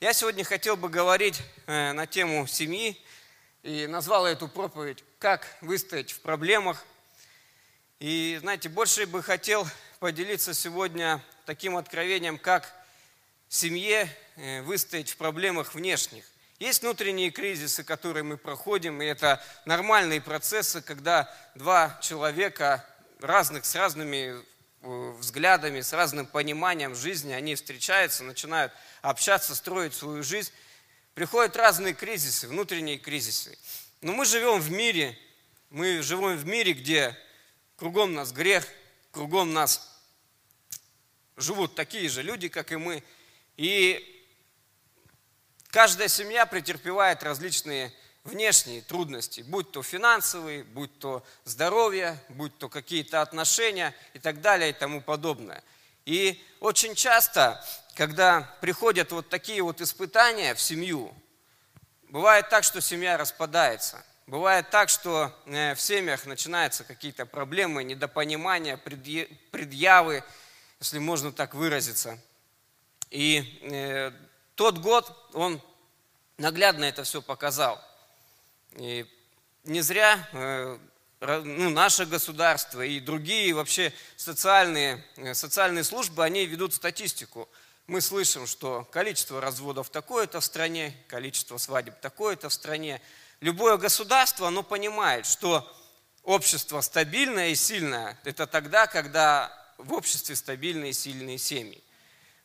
[0.00, 2.96] Я сегодня хотел бы говорить э, на тему семьи
[3.64, 6.84] и назвал эту проповедь «Как выстоять в проблемах».
[7.98, 9.66] И, знаете, больше бы хотел
[9.98, 12.72] поделиться сегодня таким откровением, как
[13.48, 16.24] в семье э, выстоять в проблемах внешних.
[16.60, 22.86] Есть внутренние кризисы, которые мы проходим, и это нормальные процессы, когда два человека
[23.20, 24.44] разных, с разными
[24.82, 28.72] взглядами, с разным пониманием жизни, они встречаются, начинают
[29.02, 30.52] общаться, строить свою жизнь.
[31.14, 33.58] Приходят разные кризисы, внутренние кризисы.
[34.00, 35.18] Но мы живем в мире,
[35.70, 37.16] мы живем в мире, где
[37.76, 38.66] кругом нас грех,
[39.10, 40.00] кругом нас
[41.36, 43.02] живут такие же люди, как и мы.
[43.56, 44.24] И
[45.68, 47.92] каждая семья претерпевает различные
[48.28, 54.70] внешние трудности, будь то финансовые, будь то здоровье, будь то какие-то отношения и так далее
[54.70, 55.62] и тому подобное.
[56.04, 57.64] И очень часто,
[57.94, 61.12] когда приходят вот такие вот испытания в семью,
[62.08, 64.04] бывает так, что семья распадается.
[64.26, 70.22] Бывает так, что э, в семьях начинаются какие-то проблемы, недопонимания, предъявы,
[70.80, 72.18] если можно так выразиться.
[73.10, 74.12] И э,
[74.54, 75.62] тот год, он
[76.36, 77.82] наглядно это все показал.
[78.76, 79.06] И
[79.64, 80.78] не зря э,
[81.20, 87.48] ну, наше государство и другие вообще социальные, э, социальные службы, они ведут статистику.
[87.86, 93.00] Мы слышим, что количество разводов такое-то в стране, количество свадеб такое-то в стране.
[93.40, 95.66] Любое государство, оно понимает, что
[96.22, 101.82] общество стабильное и сильное– это тогда, когда в обществе стабильные и сильные семьи.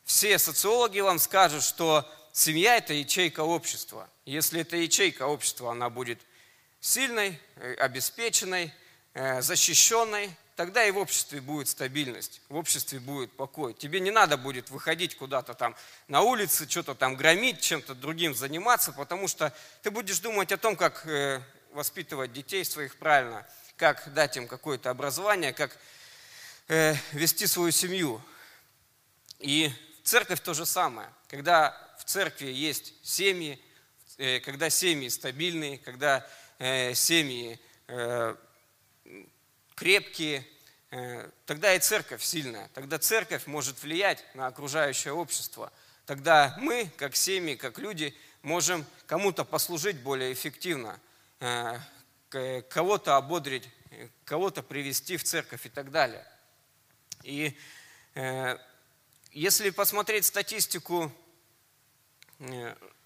[0.04, 4.10] Все социологи вам скажут, что семья– это ячейка общества.
[4.26, 6.20] Если эта ячейка общества, она будет
[6.80, 8.74] сильной, э, обеспеченной,
[9.14, 13.72] э, защищенной, тогда и в обществе будет стабильность, в обществе будет покой.
[13.72, 15.76] Тебе не надо будет выходить куда-то там
[16.08, 20.76] на улице, что-то там громить, чем-то другим заниматься, потому что ты будешь думать о том,
[20.76, 21.40] как э,
[21.72, 23.46] воспитывать детей своих правильно,
[23.76, 25.76] как дать им какое-то образование, как
[26.66, 28.22] вести свою семью.
[29.38, 29.70] И
[30.02, 31.10] церковь то же самое.
[31.28, 33.58] Когда в церкви есть семьи,
[34.18, 36.26] э, когда семьи стабильные, когда
[36.58, 38.36] э, семьи э,
[39.74, 40.46] крепкие,
[41.46, 42.68] тогда и церковь сильная.
[42.72, 45.72] Тогда церковь может влиять на окружающее общество.
[46.06, 51.00] Тогда мы, как семьи, как люди, можем кому-то послужить более эффективно,
[52.30, 53.68] кого-то ободрить,
[54.24, 56.24] кого-то привести в церковь и так далее.
[57.24, 57.58] И
[59.32, 61.10] если посмотреть статистику,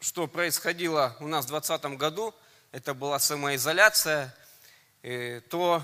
[0.01, 2.35] что происходило у нас в 2020 году,
[2.73, 4.35] это была самоизоляция,
[5.03, 5.83] э, то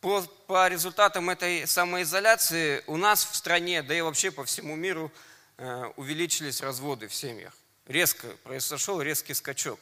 [0.00, 5.12] по, по результатам этой самоизоляции у нас в стране, да и вообще по всему миру
[5.56, 7.54] э, увеличились разводы в семьях.
[7.86, 9.80] Резко произошел резкий скачок.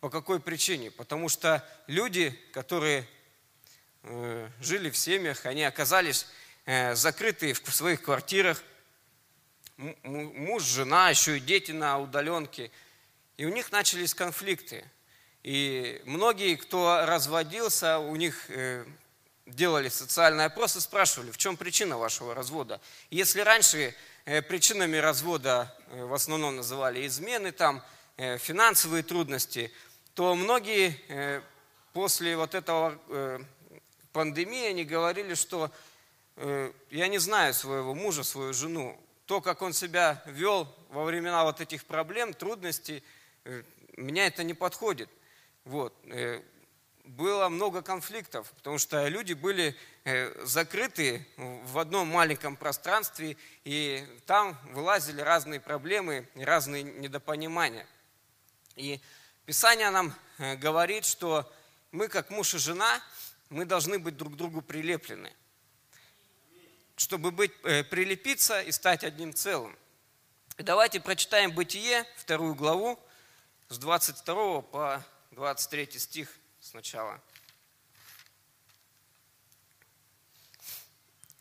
[0.00, 0.90] По какой причине?
[0.90, 3.06] Потому что люди, которые
[4.60, 6.26] жили в семьях, они оказались
[6.70, 8.62] Э, закрытые в своих квартирах,
[10.02, 12.70] муж, жена, еще и дети на удаленке.
[13.36, 14.84] И у них начались конфликты.
[15.42, 18.84] И многие, кто разводился, у них э,
[19.46, 22.80] делали социальный опрос и спрашивали, в чем причина вашего развода.
[23.10, 23.94] Если раньше
[24.24, 27.82] э, причинами развода в основном называли измены, там,
[28.16, 29.72] финансовые трудности,
[30.14, 31.42] то многие
[31.92, 32.98] после вот этого
[34.12, 35.70] пандемии, они говорили, что
[36.40, 38.98] Э, я не знаю своего мужа, свою жену.
[39.28, 43.04] То, как он себя вел во времена вот этих проблем, трудностей,
[43.44, 43.62] э,
[43.98, 45.10] меня это не подходит.
[45.64, 45.94] Вот.
[46.04, 46.40] Э,
[47.04, 49.76] было много конфликтов, потому что люди были
[50.44, 57.86] закрыты в одном маленьком пространстве, и там вылазили разные проблемы разные недопонимания.
[58.76, 59.00] И
[59.44, 61.50] Писание нам говорит, что
[61.92, 63.02] мы, как муж и жена,
[63.50, 65.32] мы должны быть друг к другу прилеплены
[66.98, 69.78] чтобы быть, э, прилепиться и стать одним целым.
[70.58, 72.98] Давайте прочитаем Бытие, вторую главу,
[73.68, 76.28] с 22 по 23 стих
[76.60, 77.20] сначала.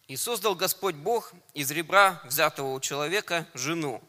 [0.07, 4.01] «И создал Господь Бог из ребра, взятого у человека, жену,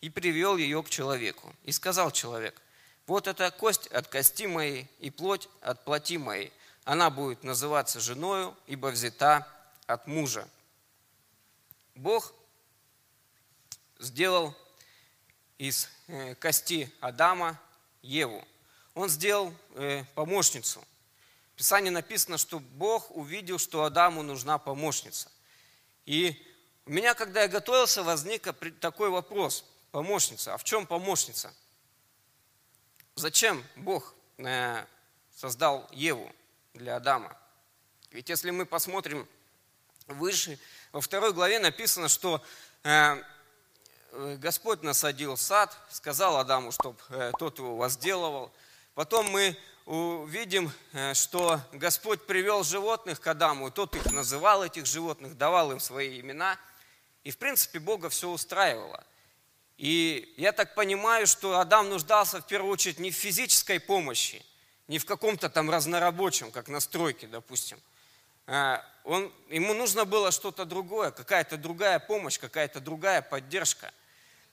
[0.00, 1.54] и привел ее к человеку.
[1.62, 2.60] И сказал человек,
[3.06, 6.52] вот эта кость от кости моей и плоть от плоти моей.
[6.84, 9.46] Она будет называться женою, ибо взята
[9.86, 10.48] от мужа.
[12.00, 12.32] Бог
[13.98, 14.56] сделал
[15.58, 17.60] из э, кости Адама
[18.00, 18.42] Еву.
[18.94, 20.82] Он сделал э, помощницу.
[21.52, 25.30] В Писании написано, что Бог увидел, что Адаму нужна помощница.
[26.06, 26.42] И
[26.86, 28.48] у меня, когда я готовился, возник
[28.80, 29.66] такой вопрос.
[29.90, 30.54] помощница.
[30.54, 31.52] А в чем помощница?
[33.14, 34.86] Зачем Бог э,
[35.36, 36.32] создал Еву
[36.72, 37.36] для Адама?
[38.10, 39.28] Ведь если мы посмотрим
[40.06, 40.58] выше,
[40.92, 42.42] во второй главе написано, что
[42.82, 43.22] э,
[44.38, 48.52] Господь насадил сад, сказал Адаму, чтобы э, тот его возделывал.
[48.94, 49.56] Потом мы
[49.86, 50.70] увидим,
[51.14, 56.20] что Господь привел животных к Адаму, и тот их называл, этих животных, давал им свои
[56.20, 56.58] имена.
[57.24, 59.04] И, в принципе, Бога все устраивало.
[59.78, 64.44] И я так понимаю, что Адам нуждался в первую очередь не в физической помощи,
[64.86, 67.80] не в каком-то там разнорабочем, как на стройке, допустим.
[69.04, 73.92] Он, ему нужно было что-то другое, какая-то другая помощь, какая-то другая поддержка.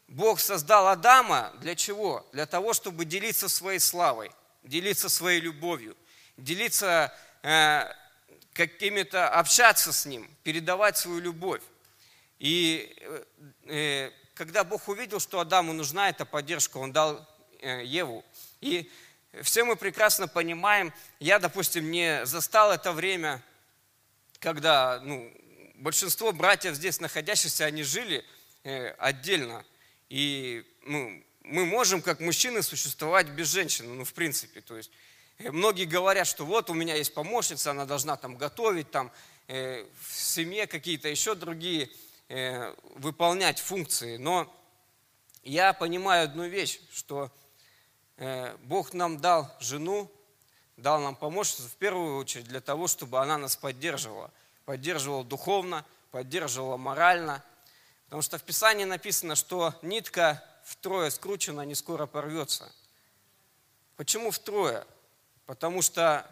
[0.08, 2.26] Бог создал Адама для чего?
[2.32, 4.32] Для того, чтобы делиться своей славой,
[4.64, 5.98] делиться своей любовью,
[6.38, 7.14] делиться
[7.44, 7.92] э,
[8.54, 11.62] какими-то, общаться с ним, передавать свою любовь.
[12.40, 13.24] И э,
[13.66, 17.28] э когда Бог увидел, что Адаму нужна эта поддержка, Он дал
[17.60, 18.24] э, Еву.
[18.62, 18.88] И
[19.42, 23.42] все мы прекрасно понимаем, я, допустим, не застал это время,
[24.40, 25.32] когда ну,
[25.76, 28.24] большинство братьев здесь находящихся, они жили
[28.64, 29.66] э, отдельно.
[30.10, 34.62] И ну, мы можем, как мужчины, существовать без женщины, ну, в принципе.
[34.62, 34.92] То есть
[35.38, 39.12] э, многие говорят, что вот у меня есть помощница, она должна там готовить, там
[39.48, 41.90] в семье какие-то еще другие
[42.30, 44.18] Э, выполнять функции.
[44.18, 44.54] Но
[45.44, 47.32] я понимаю одну вещь, что
[48.18, 50.12] э, Бог нам дал жену,
[50.78, 54.32] дал нам помощницу в первую очередь для того, чтобы она нас поддерживала.
[54.66, 57.44] Поддерживала духовно, поддерживала морально.
[58.06, 62.72] Потому что в Писании написано, что нитка втрое скручена, не скоро порвется.
[63.96, 64.86] Почему втрое?
[65.46, 66.26] Потому что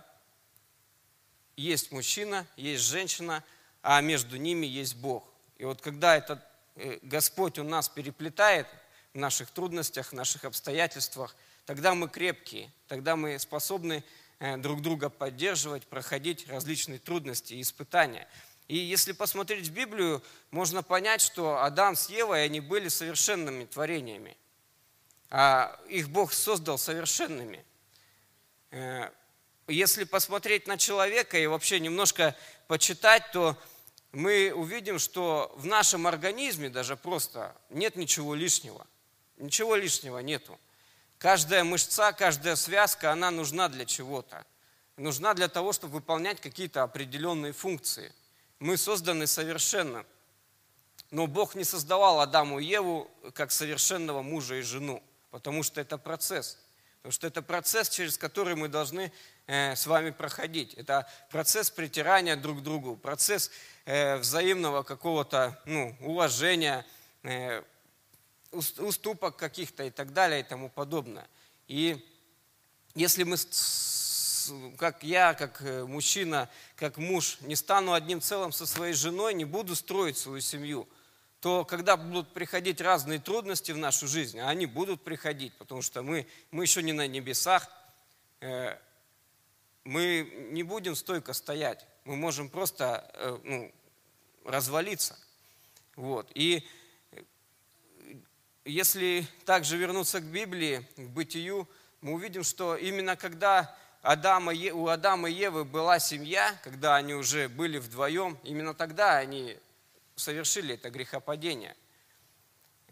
[1.57, 3.43] есть мужчина, есть женщина,
[3.81, 5.25] а между ними есть Бог.
[5.57, 6.39] И вот когда этот
[6.75, 8.67] э, Господь у нас переплетает
[9.13, 14.03] в наших трудностях, в наших обстоятельствах, тогда мы крепкие, тогда мы способны
[14.39, 18.27] друг друга поддерживать, проходить различные трудности и испытания.
[18.67, 24.35] И если посмотреть в Библию, можно понять, что Адам с Евой, они были совершенными творениями.
[25.29, 27.63] А их Бог создал совершенными.
[28.71, 29.09] Э,
[29.67, 32.35] если посмотреть на человека и вообще немножко
[32.67, 33.57] почитать, то
[34.11, 38.85] мы увидим, что в нашем организме даже просто нет ничего лишнего.
[39.37, 40.57] Ничего лишнего нету.
[41.25, 44.45] Каждая мышца, каждая связка, она нужна для чего-то.
[44.95, 48.13] Нужна для того, чтобы выполнять какие-то определенные функции.
[48.59, 50.05] Мы созданы совершенно.
[51.09, 55.01] Но Бог не создавал Адаму и Еву как совершенного мужа и жену,
[55.31, 56.59] потому что это процесс.
[56.97, 59.11] Потому что это процесс, через который мы должны
[59.47, 60.75] э, с вами проходить.
[60.75, 63.49] Это процесс притирания друг к другу, процесс
[63.87, 66.83] Э, взаимного какого-то ну, уважения,
[67.21, 67.61] э,
[68.55, 71.27] уступок каких-то и так далее и тому подобное.
[71.67, 72.03] И
[72.93, 73.37] если мы,
[74.77, 79.45] как я, как э, мужчина, как муж, не стану одним целым со своей женой, не
[79.45, 80.87] буду строить свою семью,
[81.41, 86.01] то когда будут приходить разные трудности в нашу жизнь, а они будут приходить, потому что
[86.01, 87.69] мы, мы еще не на небесах,
[89.85, 91.85] мы не будем стойко стоять.
[92.05, 93.71] Мы можем просто э, ну,
[94.43, 95.17] развалиться.
[95.95, 96.29] Вот.
[96.35, 96.67] И
[98.65, 101.69] если также вернуться к Библии, к бытию,
[102.01, 107.47] мы увидим, что именно когда Адама, у Адама и Евы была семья, когда они уже
[107.47, 109.57] были вдвоем, именно тогда они
[110.15, 111.75] совершили это грехопадение.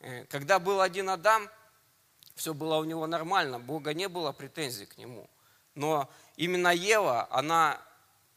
[0.01, 1.49] Э, когда был один Адам,
[2.35, 5.29] все было у него нормально, Бога не было претензий к нему.
[5.75, 7.79] Но именно Ева, она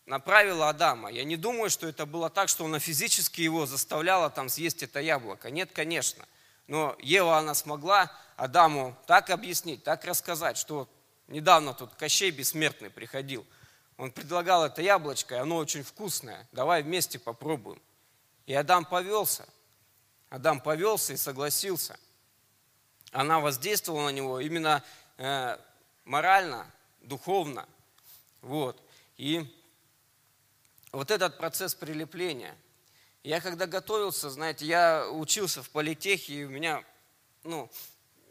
[0.06, 1.10] направила Адама.
[1.10, 5.00] Я не думаю, что это было так, что она физически его заставляла там съесть это
[5.00, 5.50] яблоко.
[5.50, 6.24] Нет, конечно.
[6.66, 10.88] Но Ева, она смогла Адаму так объяснить, так рассказать, что
[11.28, 13.46] недавно тут Кощей Бессмертный приходил.
[13.96, 16.46] Он предлагал это яблочко, и оно очень вкусное.
[16.52, 17.80] Давай вместе попробуем.
[18.44, 19.46] И Адам повелся.
[20.28, 21.98] Адам повелся и согласился.
[23.12, 24.84] Она воздействовала на него именно
[25.16, 25.56] э,
[26.04, 26.70] морально,
[27.00, 27.66] духовно.
[28.42, 28.82] Вот.
[29.16, 29.50] И
[30.92, 32.54] вот этот процесс прилепления.
[33.26, 36.84] Я когда готовился, знаете, я учился в политехе, и у меня,
[37.42, 37.68] ну,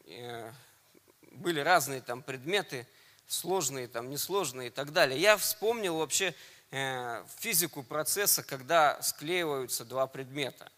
[0.06, 0.50] э,
[1.32, 2.88] были разные там предметы,
[3.28, 5.20] сложные, там, несложные и так далее.
[5.20, 6.34] Я вспомнил вообще
[6.72, 10.72] э, физику процесса, когда склеиваются два предмета.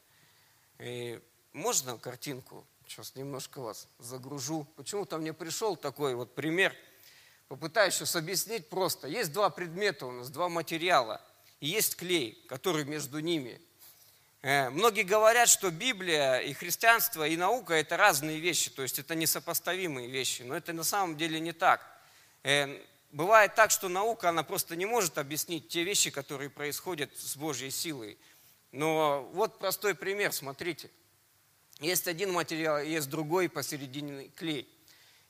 [0.79, 1.21] И
[1.53, 2.65] можно картинку?
[2.87, 4.65] Сейчас немножко вас загружу.
[4.77, 6.73] Почему-то мне пришел такой вот пример.
[7.49, 9.07] Попытаюсь сейчас объяснить просто.
[9.07, 11.21] Есть два предмета у нас, два материала–
[11.59, 13.59] и есть клей, который между ними.
[14.43, 19.15] Э, многие говорят, что Библия и христианство, и наука– это разные вещи, то есть это
[19.15, 21.81] несопоставимые вещи, но это на самом деле не так.
[22.43, 22.79] Э,
[23.11, 27.71] бывает так, что наука, она просто не может объяснить те вещи, которые происходят с Божьей
[27.71, 28.17] силой.
[28.71, 30.91] Но вот простой пример, смотрите.
[31.79, 34.67] Есть один материал, есть другой посередине клей.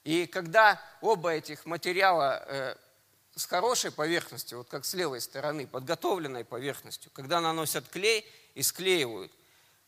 [0.04, 2.76] И когда оба этих материала э,
[3.38, 8.26] с хорошей поверхностью, вот как с левой стороны, подготовленной поверхностью, когда наносят клей
[8.56, 9.32] и склеивают,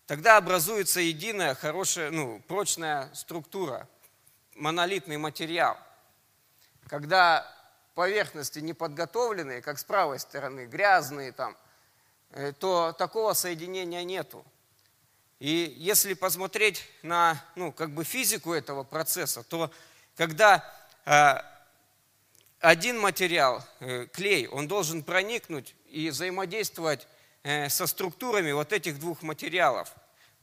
[0.06, 3.90] тогда образуется единая, хорошая, ну, прочная структура,
[4.54, 5.78] монолитный материал.
[6.88, 7.52] Когда
[7.96, 11.58] поверхности не подготовленные, как с правой стороны, грязные там,
[12.30, 14.46] э, то такого соединения нету.
[15.40, 19.72] И если посмотреть на ну, как бы физику этого процесса, то
[20.16, 20.64] когда
[21.06, 21.59] э,
[22.60, 27.08] один материал, э, клей, он должен проникнуть и взаимодействовать
[27.44, 29.94] э, со структурами вот этих двух материалов.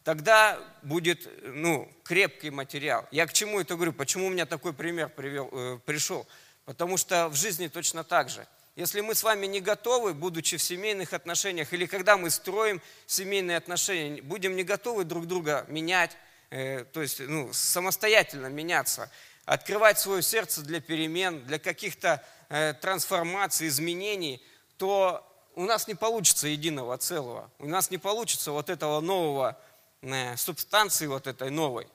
[0.03, 3.07] Тогда будет ну, крепкий материал.
[3.11, 3.93] Я к чему это говорю?
[3.93, 6.27] Почему у меня такой пример привел, э, пришел?
[6.65, 8.47] Потому что в жизни точно так же.
[8.77, 13.57] Если мы с вами не готовы, будучи в семейных отношениях, или когда мы строим семейные
[13.57, 16.17] отношения, будем не готовы друг друга менять,
[16.51, 19.11] э, то есть ну, самостоятельно меняться,
[19.47, 24.43] открывать свое сердце для перемен, для каких-то э, трансформаций, изменений,
[24.77, 25.25] то
[25.55, 29.59] у нас не получится единого целого, у нас не получится вот этого нового
[30.03, 31.87] э, субстанции, вот этой новой.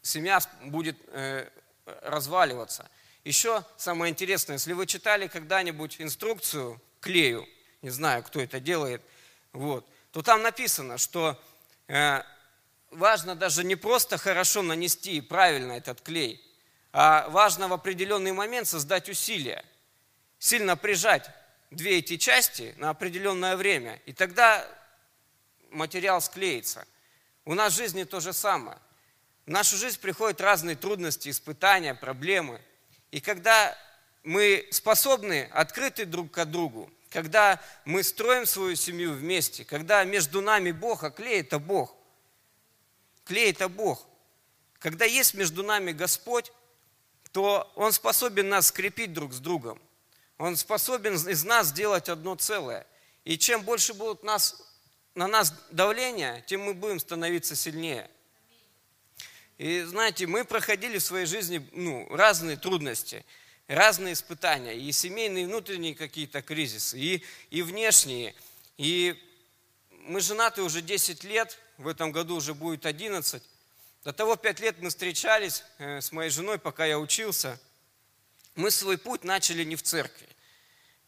[0.00, 1.50] Семья будет э,
[2.02, 2.88] разваливаться.
[3.24, 7.46] Еще самое интересное, если вы читали когда-нибудь инструкцию клею,
[7.82, 9.02] не знаю, кто это делает,
[9.52, 11.36] вот, то там написано, что
[11.88, 12.22] э,
[12.90, 16.42] важно даже не просто хорошо нанести правильно этот клей,
[16.92, 19.64] а важно в определенный момент создать усилия,
[20.38, 21.30] сильно прижать
[21.70, 24.66] две эти части на определенное время, и тогда
[25.70, 26.86] материал склеится.
[27.44, 28.78] У нас в жизни то же самое.
[29.46, 32.60] В нашу жизнь приходят разные трудности, испытания, проблемы.
[33.12, 33.76] И когда
[34.24, 40.72] мы способны, открыты друг к другу, когда мы строим свою семью вместе, когда между нами
[40.72, 41.94] Бог, а клей– это Бог,
[43.26, 44.06] Клей– это Бог.
[44.78, 46.52] Когда есть между нами Господь,
[47.32, 49.80] то Он способен нас скрепить друг с другом.
[50.38, 52.86] Он способен из нас сделать одно целое.
[53.24, 54.62] И чем больше будет нас,
[55.14, 58.08] на нас давление, тем мы будем становиться сильнее.
[59.58, 63.24] И знаете, мы проходили в своей жизни ну, разные трудности,
[63.66, 68.34] разные испытания, и семейные, и внутренние какие-то кризисы, и, и внешние.
[68.76, 69.20] И
[69.90, 73.42] мы женаты уже 10 лет, в этом году уже будет 11.
[74.04, 77.60] До того 5 лет мы встречались э, с моей женой, пока я учился.
[78.54, 80.28] Мы свой путь начали не в церкви.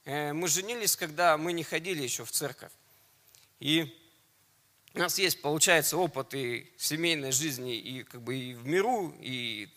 [0.04, 2.72] Э, мы женились, когда мы не ходили еще в церковь.
[3.60, 3.96] И
[4.94, 9.68] у нас есть, получается, опыт и семейной жизни, и как бы и в миру, и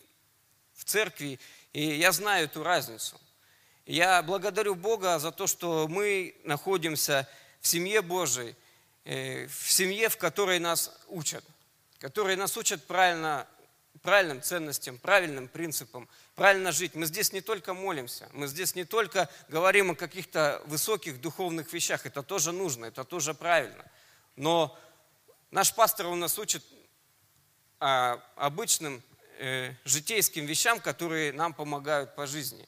[0.74, 1.39] в церкви.
[1.74, 3.19] И я знаю эту разницу.
[3.86, 7.27] Я благодарю Бога за то, что мы находимся
[7.60, 8.55] в семье Божией,
[9.03, 11.43] в семье, в которой нас учат,
[12.00, 13.48] которые нас учат правильно,
[14.01, 16.96] правильным ценностям, правильным принципам, правильно жить.
[16.96, 22.05] Мы здесь не только молимся, мы здесь не только говорим о каких-то высоких духовных вещах,
[22.05, 23.84] это тоже нужно, это тоже правильно.
[24.36, 24.77] Но
[25.50, 26.63] наш пастор у нас учит
[27.79, 29.01] обычным
[29.39, 32.67] э, житейским вещам, которые нам помогают по жизни.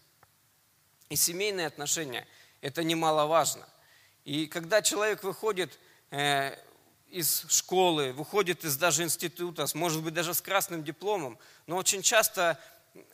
[1.09, 2.27] И семейные отношения–
[2.61, 3.67] это немаловажно.
[4.25, 5.82] И когда человек выходит Э,
[7.13, 12.59] из школы, выходит из даже института, может быть даже с красным дипломом, но очень часто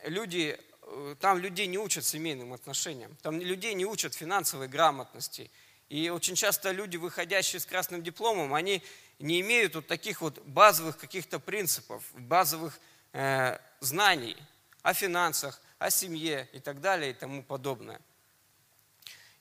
[0.04, 5.50] люди, э, там людей не учат семейным отношениям, там людей не учат финансовой грамотности.
[5.90, 8.82] И очень часто люди, выходящие с красным дипломом, они
[9.18, 12.80] не имеют вот таких вот базовых каких-то принципов, базовых
[13.12, 14.36] э, знаний
[14.82, 18.00] о финансах, о семье и так далее и тому подобное.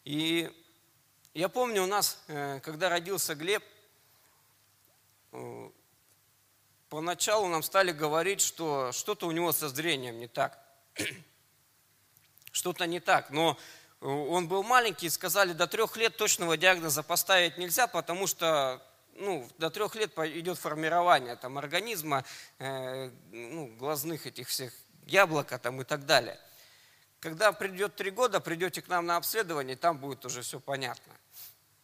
[0.04, 0.52] И
[1.34, 3.64] я помню, у нас, э, когда родился Глеб,
[5.32, 5.70] э,
[6.90, 10.60] поначалу нам стали говорить, что что-то у него со зрением не так.
[12.52, 13.30] Что-то не так.
[13.30, 13.58] Но
[14.02, 18.82] э, он был маленький, сказали, до трех лет точного диагноза поставить нельзя, потому что
[19.14, 22.26] ну, до трех лет идет формирование там, организма,
[22.58, 24.74] э, ну, глазных этих всех
[25.06, 26.40] яблока там, и так далее.
[27.20, 31.14] Когда придет три года, придете к нам на обследование, там будет уже все понятно.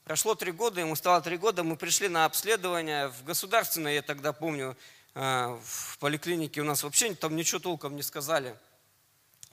[0.05, 4.31] Прошло три года, ему стало три года, мы пришли на обследование в государственное, я тогда
[4.31, 4.77] помню,
[5.13, 8.55] э, в поликлинике у нас вообще там ничего толком не сказали.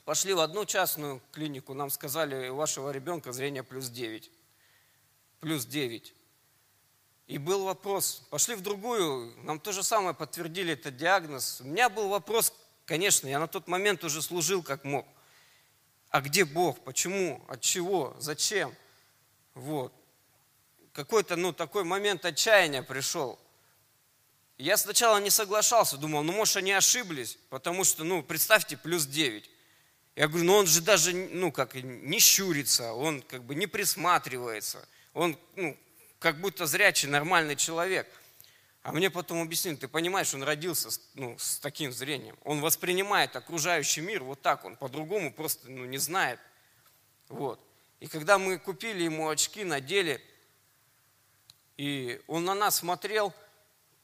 [0.05, 4.31] Пошли в одну частную клинику, нам сказали, у вашего ребенка зрение плюс 9.
[5.39, 6.13] Плюс 9.
[7.27, 11.59] И был вопрос, пошли в другую, нам то же самое подтвердили этот диагноз.
[11.61, 12.53] У меня был вопрос,
[12.85, 15.05] конечно, я на тот момент уже служил как мог.
[16.13, 16.79] А где Бог?
[16.83, 17.43] Почему?
[17.47, 18.15] От чего?
[18.19, 18.71] Зачем?
[19.55, 19.91] Вот.
[20.91, 23.39] Какой-то, ну, такой момент отчаяния пришел.
[24.59, 29.49] Я сначала не соглашался, думал, ну, может, они ошиблись, потому что, ну, представьте, плюс 9.
[30.15, 34.87] Я говорю, ну, он же даже, ну, как, не щурится, он как бы не присматривается,
[35.15, 35.75] он, ну,
[36.19, 38.07] как будто зрячий, нормальный человек.
[38.83, 42.37] А мне потом объяснили, ты понимаешь, он родился ну, с таким зрением.
[42.43, 46.37] Он воспринимает окружающий мир вот так, он по-другому просто ну, не знает.
[47.29, 47.61] Вот.
[48.01, 50.21] И когда мы купили ему очки, надели,
[51.77, 53.33] и он на нас смотрел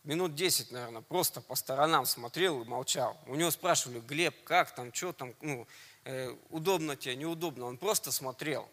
[0.06, 3.18] минут 10, наверное, просто по сторонам смотрел и молчал.
[3.28, 5.68] У него спрашивали, Глеб, как там, что там, ну,
[6.06, 7.66] э, удобно тебе, неудобно.
[7.66, 8.70] Он просто смотрел.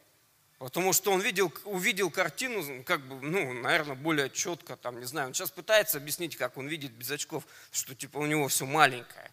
[0.58, 5.28] Потому что он видел, увидел картину, как бы, ну, наверное, более четко, там, не знаю.
[5.28, 9.30] Он сейчас пытается объяснить, как он видит без очков, что типа у него все маленькое.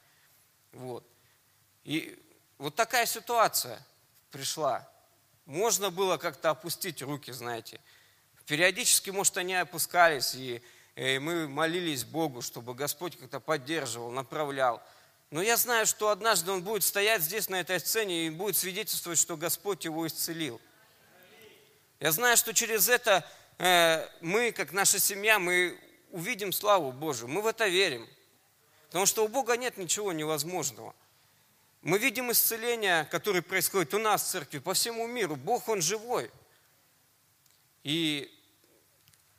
[0.74, 1.08] Вот.
[1.86, 2.20] И
[2.58, 3.82] вот такая ситуация
[4.32, 4.90] пришла.
[5.46, 7.80] Можно было как-то опустить руки, знаете.
[8.46, 10.62] Периодически, может, они опускались, и,
[10.96, 14.84] и мы молились Богу, чтобы Господь как-то поддерживал, направлял.
[15.32, 19.20] Но я знаю, что однажды он будет стоять здесь, на этой сцене, и будет свидетельствовать,
[19.20, 20.60] что Господь его исцелил.
[22.04, 23.26] Я знаю, что через это
[23.60, 25.80] э, мы, как наша семья, мы
[26.12, 27.30] увидим славу Божию.
[27.30, 28.06] Мы в это верим.
[28.88, 30.94] Потому что у Бога нет ничего невозможного.
[31.82, 35.38] Мы видим исцеление, которое происходит у нас в церкви, по всему миру.
[35.38, 36.30] Бог, Он живой.
[37.86, 38.30] И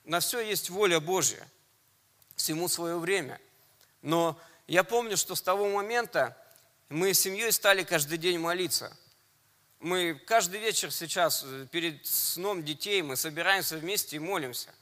[0.04, 1.46] на все есть воля Божья.
[2.34, 3.42] Всему свое время.
[4.00, 6.34] Но я помню, что с того момента
[6.88, 8.96] мы с семьей стали каждый день молиться–
[9.84, 14.74] мы каждый вечер сейчас э, перед сном детей мы собираемся вместе и молимся.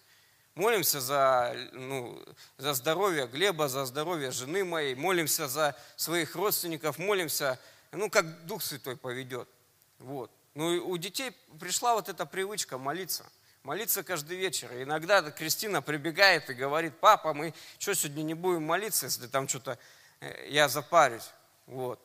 [0.54, 2.22] Молимся за, ну,
[2.56, 7.58] за здоровье Глеба, за здоровье жены моей, молимся за своих родственников, молимся,
[7.90, 9.48] ну, как Дух Святой поведет.
[9.98, 10.30] Вот.
[10.54, 13.26] Ну, и у детей пришла вот эта привычка молиться.
[13.64, 14.72] Молиться каждый вечер.
[14.72, 19.48] И иногда Кристина прибегает и говорит, папа, мы что, сегодня не будем молиться, если там
[19.48, 19.78] что-то
[20.20, 21.30] э, я запарюсь.
[21.66, 21.98] Вот.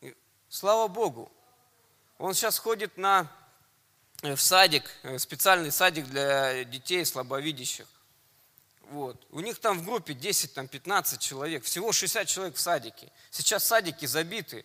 [0.00, 0.16] И,
[0.48, 1.30] слава Богу,
[2.18, 3.30] он сейчас ходит на,
[4.22, 7.86] э, в садик, э, специальный садик для детей слабовидящих.
[8.90, 9.24] Вот.
[9.30, 13.12] У них там в группе 10, там 15 человек, всего 60 человек в садике.
[13.30, 14.64] Сейчас садики забиты,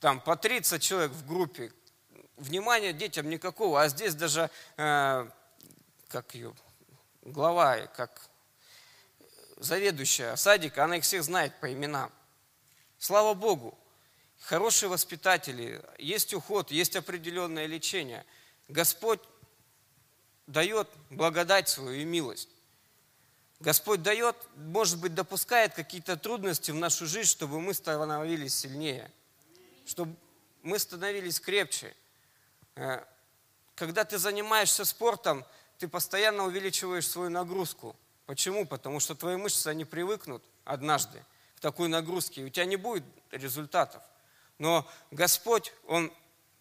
[0.00, 1.72] там по 30 человек в группе.
[2.36, 5.30] Внимания детям никакого, а здесь даже, э,
[6.08, 6.54] как ее,
[7.22, 8.28] глава, как
[9.56, 12.12] заведующая садика, она их всех знает по именам.
[12.98, 13.78] Слава Богу
[14.40, 18.24] хорошие воспитатели, есть уход, есть определенное лечение.
[18.68, 19.20] Господь
[20.46, 22.48] дает благодать свою и милость.
[23.60, 29.10] Господь дает, может быть, допускает какие-то трудности в нашу жизнь, чтобы мы становились сильнее,
[29.84, 30.14] чтобы
[30.62, 31.94] мы становились крепче.
[32.76, 33.04] Э,
[33.74, 35.44] когда ты занимаешься спортом,
[35.78, 37.96] ты постоянно увеличиваешь свою нагрузку.
[38.26, 38.66] Почему?
[38.66, 41.24] Потому что твои мышцы, они привыкнут однажды
[41.56, 44.02] к такой нагрузке, и у тебя не будет результатов.
[44.58, 46.12] Но Господь, Он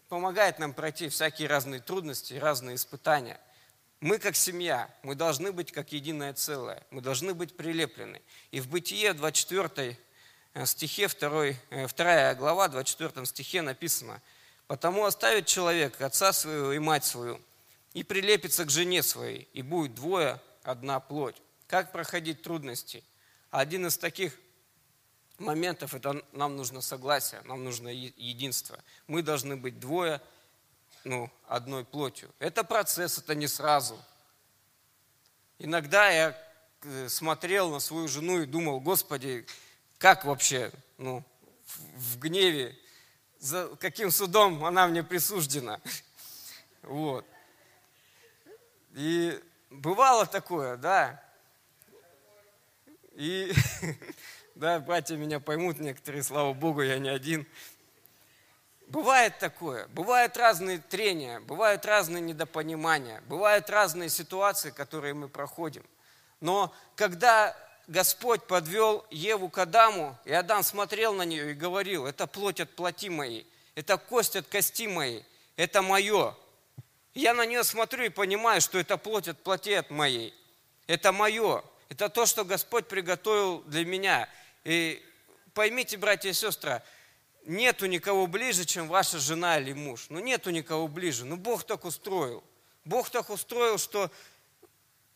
[0.09, 3.39] помогает нам пройти всякие разные трудности, разные испытания.
[3.99, 8.21] Мы как семья, мы должны быть как единое целое, мы должны быть прилеплены.
[8.51, 9.97] И в Бытие, в 24
[10.53, 14.21] э, стихе, 2, 2 э, глава, 24 стихе написано,
[14.67, 17.41] «Потому оставит человек отца своего и мать свою,
[17.93, 21.41] и прилепится к жене своей, и будет двое, одна плоть».
[21.65, 23.03] Как проходить трудности?
[23.49, 24.37] Один из таких
[25.39, 28.79] моментов это нам нужно согласие, нам нужно единство.
[29.07, 30.21] Мы должны быть двое,
[31.03, 32.33] ну, одной плотью.
[32.39, 33.99] Это процесс, это не сразу.
[35.59, 36.37] Иногда я
[36.83, 39.45] э, смотрел на свою жену и думал, Господи,
[39.97, 41.23] как вообще, ну,
[41.95, 42.77] в гневе,
[43.39, 45.79] за каким судом она мне присуждена.
[46.83, 47.25] Вот.
[48.93, 51.21] И бывало такое, да.
[53.13, 53.51] И
[54.57, 57.45] Да, братья меня поймут некоторые, слава Богу, я не один.
[58.87, 65.83] Бывает такое, бывают разные трения, бывают разные недопонимания, бывают разные ситуации, которые мы проходим.
[66.41, 72.25] Но когда Господь подвел Еву к Адаму, и Адам смотрел на нее и говорил, это
[72.25, 75.23] плоть от плоти моей, это кость от кости моей,
[75.55, 76.33] это мое.
[77.13, 80.33] Я на нее смотрю и понимаю, что это плоть от плоти от моей,
[80.87, 84.27] это мое, это то, что Господь приготовил для меня.
[84.67, 85.01] И
[85.53, 86.83] поймите, братья и сестры,
[87.45, 90.07] нету никого ближе, чем ваша жена или муж.
[90.09, 91.23] Ну, нету никого ближе.
[91.23, 92.43] Ну, Бог так устроил.
[92.83, 94.11] Бог так устроил, что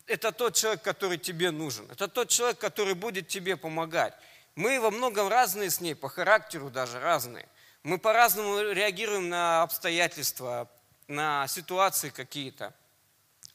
[0.07, 1.85] это тот человек, который тебе нужен.
[1.91, 4.13] Это тот человек, который будет тебе помогать.
[4.55, 7.49] Мы во многом разные с ней, по характеру даже разные.
[7.83, 10.71] Мы по-разному реагируем на обстоятельства,
[11.09, 12.73] на ситуации какие-то.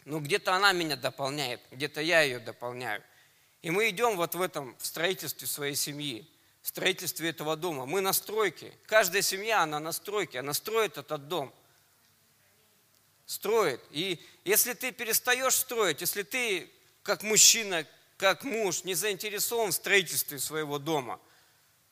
[0.04, 3.02] Но где-то она меня дополняет, где-то я ее дополняю.
[3.66, 6.24] И мы идем вот в этом, в строительстве своей семьи,
[6.62, 7.84] в строительстве этого дома.
[7.84, 8.72] Мы на стройке.
[8.86, 11.52] Каждая семья, она на стройке, она строит этот дом.
[13.26, 13.80] Строит.
[13.90, 16.70] И если ты перестаешь строить, если ты
[17.02, 17.84] как мужчина,
[18.18, 21.18] как муж не заинтересован в строительстве своего дома,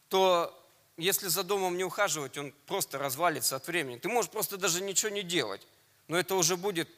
[0.08, 0.56] то
[0.96, 3.98] если за домом не ухаживать, он просто развалится от времени.
[3.98, 5.66] Ты можешь просто даже ничего не делать,
[6.06, 6.88] но это уже будет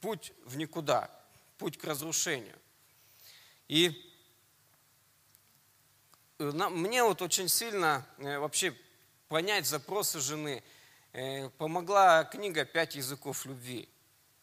[0.00, 1.10] путь в никуда,
[1.58, 2.58] путь к разрушению.
[3.68, 4.12] И
[6.38, 8.74] мне вот очень сильно э, вообще
[9.28, 10.62] понять запросы жены
[11.12, 13.88] э, помогла книга «Пять языков любви».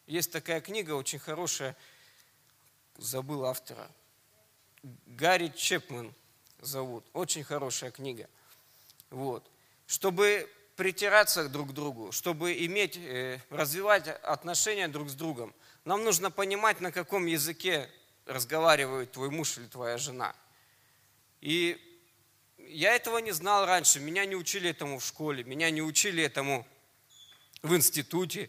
[0.06, 1.76] Есть такая книга очень хорошая,
[2.96, 3.88] забыл автора,
[4.82, 6.14] Гарри Чепман
[6.60, 8.28] зовут, очень хорошая книга.
[9.10, 9.48] Вот.
[9.86, 16.30] Чтобы притираться друг к другу, чтобы иметь, э, развивать отношения друг с другом, нам нужно
[16.30, 17.88] понимать, на каком языке
[18.24, 20.34] разговаривает твой муж или твоя жена.
[21.42, 21.78] И
[22.56, 26.66] я этого не знал раньше, меня не учили этому в школе, меня не учили этому
[27.62, 28.48] в институте.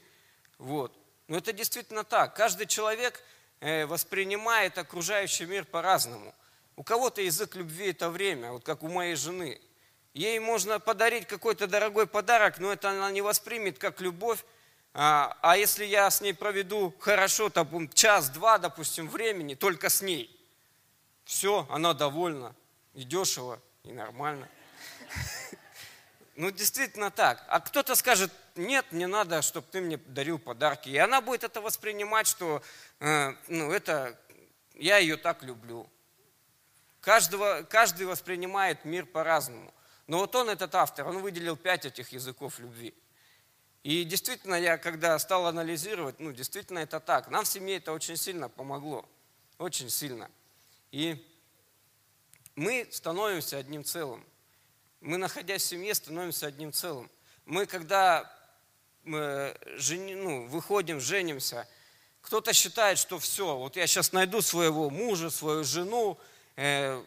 [0.58, 0.98] Вот.
[1.28, 2.34] Но это действительно так.
[2.34, 3.22] Каждый человек
[3.60, 6.34] э, воспринимает окружающий мир по-разному.
[6.78, 9.60] У кого-то язык любви– это время, вот как у моей жены–
[10.14, 14.46] Ей можно подарить какой-то дорогой подарок, но это она не воспримет как любовь.
[14.94, 20.30] А, а если я с ней проведу хорошо, там, час-два, допустим, времени, только с ней,
[21.26, 22.54] все, она довольна,
[22.94, 24.48] и дешево, и нормально.
[26.36, 27.46] Ну, действительно так.
[27.48, 30.90] А кто-то скажет, нет, не надо, чтобы ты мне дарил подарки.
[30.90, 32.64] И она будет это воспринимать, что
[33.00, 34.20] э, ну, это,
[34.74, 35.88] я ее так люблю.
[37.02, 39.72] Каждого, каждый воспринимает мир по-разному.
[40.08, 42.96] Но вот он, этот автор, он выделил пять этих языков любви.
[43.84, 47.30] И действительно, я когда стал анализировать, ну, действительно это так.
[47.30, 49.08] Нам в семье это очень сильно помогло.
[49.60, 50.32] Очень сильно.
[50.92, 51.24] И
[52.56, 54.24] мы становимся одним целым.
[55.02, 57.10] Мы, находясь в семье, становимся одним целым.
[57.46, 58.32] Мы, когда
[59.04, 61.68] мы жени, ну, выходим, женимся,
[62.22, 66.18] кто-то считает, что все, вот я сейчас найду своего мужа, свою жену,
[66.56, 67.04] э,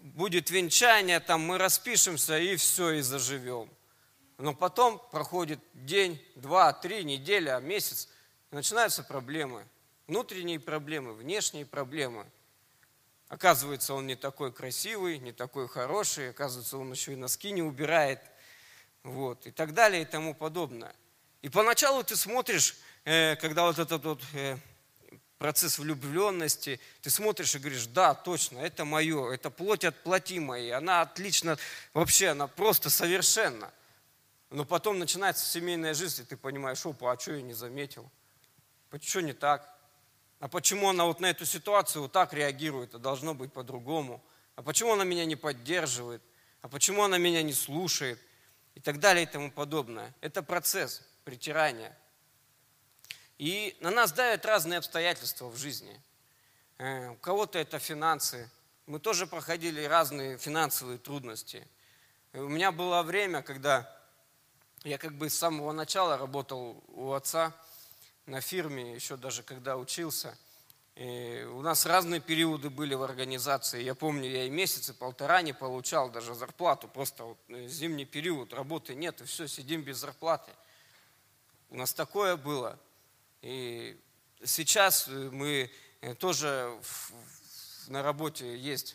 [0.00, 3.68] будет венчание, там мы распишемся и все, и заживем.
[4.38, 8.08] Но потом проходит день, два, три, неделя, месяц,
[8.50, 9.66] начинаются проблемы.
[10.06, 12.24] Внутренние проблемы, внешние проблемы.
[13.30, 18.20] Оказывается, он не такой красивый, не такой хороший, оказывается, он еще и носки не убирает,
[19.04, 20.92] вот, и так далее, и тому подобное.
[21.40, 24.56] И поначалу ты смотришь, э, когда вот этот вот э,
[25.38, 30.72] процесс влюбленности, ты смотришь и говоришь, да, точно, это мое, это плоть от плоти моей,
[30.72, 31.56] она отлично,
[31.94, 33.72] вообще она просто совершенна.
[34.50, 38.10] Но потом начинается семейная жизнь, и ты понимаешь, опа, а что я не заметил?
[38.90, 39.72] Почему не так?
[40.40, 44.24] А почему она вот на эту ситуацию вот так реагирует, а должно быть по-другому?
[44.56, 46.22] А почему она меня не поддерживает?
[46.62, 48.18] А почему она меня не слушает?
[48.74, 50.14] И так далее и тому подобное.
[50.22, 51.96] Это процесс притирания.
[53.36, 56.00] И на нас давят разные обстоятельства в жизни.
[56.78, 58.50] Э, у кого-то это финансы.
[58.86, 61.68] Мы тоже проходили разные финансовые трудности.
[62.32, 63.94] У меня было время, когда
[64.84, 67.54] я как бы с самого начала работал у отца
[68.30, 70.38] на фирме, еще даже когда учился.
[70.94, 73.82] И у нас разные периоды были в организации.
[73.82, 76.86] Я помню, я и месяцы, полтора не получал даже зарплату.
[76.88, 80.52] Просто вот э, зимний период, работы нет, и все, сидим без зарплаты.
[81.70, 82.78] У нас такое было.
[83.42, 83.98] И
[84.44, 86.72] сейчас э, мы э, тоже
[87.88, 88.94] на работе есть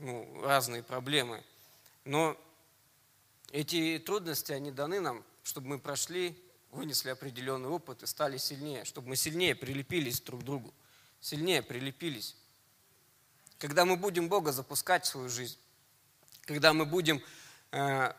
[0.00, 1.44] ну, разные проблемы.
[2.04, 2.36] Но
[3.52, 6.36] эти трудности, они даны нам, чтобы мы прошли,
[6.72, 10.74] вынесли определенный опыт и стали сильнее, чтобы мы сильнее прилепились друг к другу,
[11.20, 12.34] сильнее прилепились.
[13.58, 15.58] Когда мы будем Бога запускать в свою жизнь,
[16.42, 17.22] когда мы будем
[17.70, 18.12] э,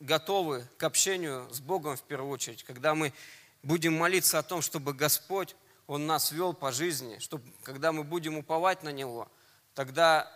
[0.00, 3.12] готовы к общению с Богом в первую очередь, когда мы
[3.62, 5.56] будем молиться о том, чтобы Господь,
[5.88, 9.28] Он нас вел по жизни, чтобы когда мы будем уповать на Него,
[9.74, 10.32] тогда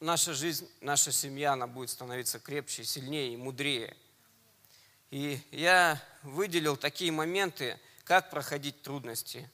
[0.00, 3.94] наша жизнь, наша семья, она будет становиться крепче, сильнее и мудрее.
[5.10, 9.50] И я выделил такие моменты, как проходить трудности.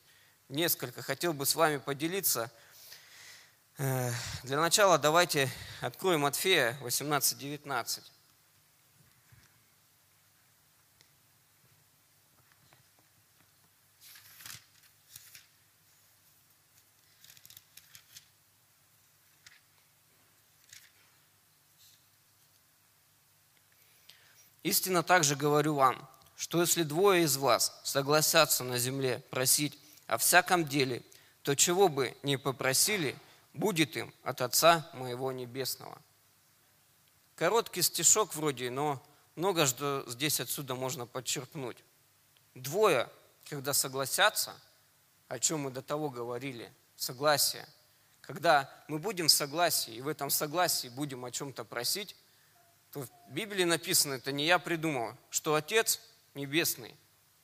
[0.49, 2.51] Несколько хотел бы с вами поделиться.
[3.79, 4.11] Э,
[4.43, 5.49] для начала давайте
[5.81, 8.03] откроем Матфея 18-19.
[24.65, 30.67] Истинно также говорю вам, что если двое из вас согласятся на земле просить о всяком
[30.67, 31.03] деле,
[31.43, 33.15] то чего бы ни попросили,
[33.53, 36.01] будет им от Отца моего Небесного.
[37.37, 39.05] Короткий стишок вроде, но
[39.37, 41.77] много что здесь отсюда можно подчеркнуть.
[42.55, 43.11] Двое,
[43.51, 44.55] когда согласятся,
[45.29, 47.69] о чем мы до того говорили, согласие.
[48.23, 52.17] Когда мы будем в согласии, и в этом согласии будем о чем-то просить,
[52.95, 56.01] то в Библии написано, это не я придумал, что Отец
[56.35, 56.95] Небесный,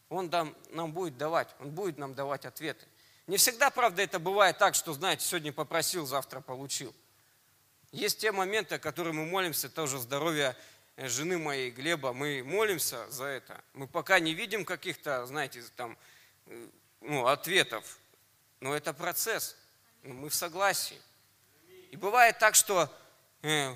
[0.08, 2.86] Он нам, нам будет давать, Он будет нам давать ответы.
[3.26, 6.94] Не всегда, правда, это бывает так, что, знаете, сегодня попросил, завтра получил.
[7.90, 10.56] Есть те моменты, о которых мы молимся, тоже здоровье
[10.94, 13.60] э, жены моей, Глеба, мы молимся за это.
[13.74, 15.98] Мы пока не видим каких-то, знаете, там,
[16.46, 16.68] э,
[17.00, 17.98] ну, ответов,
[18.60, 19.56] но это процесс,
[20.04, 21.00] мы в согласии.
[21.90, 22.88] И бывает так, что
[23.42, 23.74] э,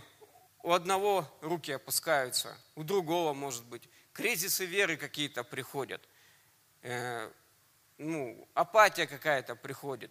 [0.65, 6.03] у одного руки опускаются, у другого, может быть, кризисы веры какие-то приходят,
[6.83, 7.31] э,
[7.99, 10.11] ну, апатия какая-то приходит.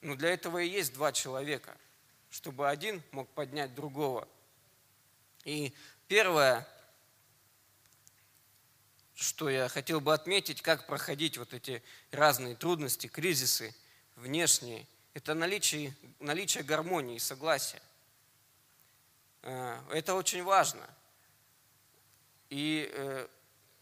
[0.00, 1.76] Но для этого и есть два человека–
[2.30, 4.28] чтобы один мог поднять другого.
[5.44, 5.72] И
[6.08, 6.68] первое,
[9.14, 13.74] что я хотел бы отметить, как проходить вот эти разные трудности, кризисы
[14.16, 17.80] внешние, это наличие, наличие гармонии и согласия.
[19.46, 20.82] Э, это очень важно.
[22.50, 23.28] И э,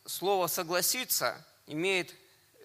[0.05, 2.15] слово «согласиться» имеет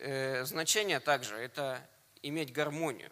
[0.01, 1.81] э, значение также, это
[2.21, 3.09] иметь гармонию.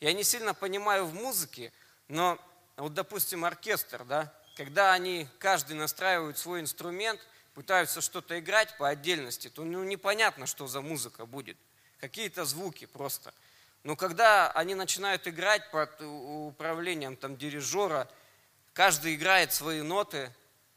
[0.00, 1.72] Я не сильно понимаю в музыке,
[2.08, 2.40] но
[2.76, 7.20] вот, допустим, оркестр, да, когда они, каждый настраивает свой инструмент,
[7.54, 11.56] пытаются что-то играть по отдельности, то ну, непонятно, что за музыка будет.
[12.00, 13.32] Какие-то звуки просто.
[13.84, 18.08] Но когда они начинают играть под управлением там, дирижера,
[18.74, 20.30] каждый играет свои ноты,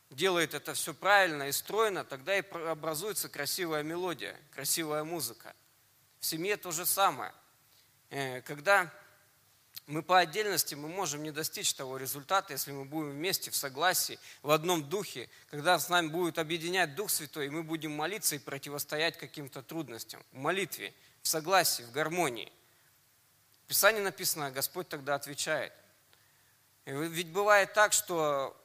[0.10, 5.54] делает это все правильно и стройно, тогда и образуется красивая мелодия, красивая музыка.
[6.20, 7.34] В семье то же самое.
[8.10, 8.92] Э, когда
[9.86, 14.20] мы по отдельности мы можем не достичь того результата, если мы будем вместе в согласии,
[14.42, 18.40] в одном духе, когда с нами будет объединять Дух Святой, и мы будем молиться и
[18.40, 20.24] противостоять каким-то трудностям.
[20.32, 22.52] В молитве, в согласии, в гармонии.
[23.66, 25.74] В Писании написано, Господь тогда отвечает.
[26.88, 28.56] Ведь бывает так, что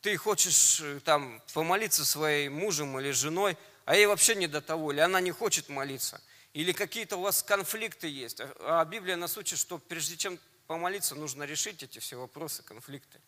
[0.00, 4.90] ты хочешь э, там помолиться своей мужем или женой, а ей вообще не до того,
[4.90, 6.20] или она не хочет молиться,
[6.54, 8.40] или какие-то у вас конфликты есть.
[8.40, 13.20] А, а Библия нас учит, что прежде чем помолиться, нужно решить эти все вопросы, конфликты.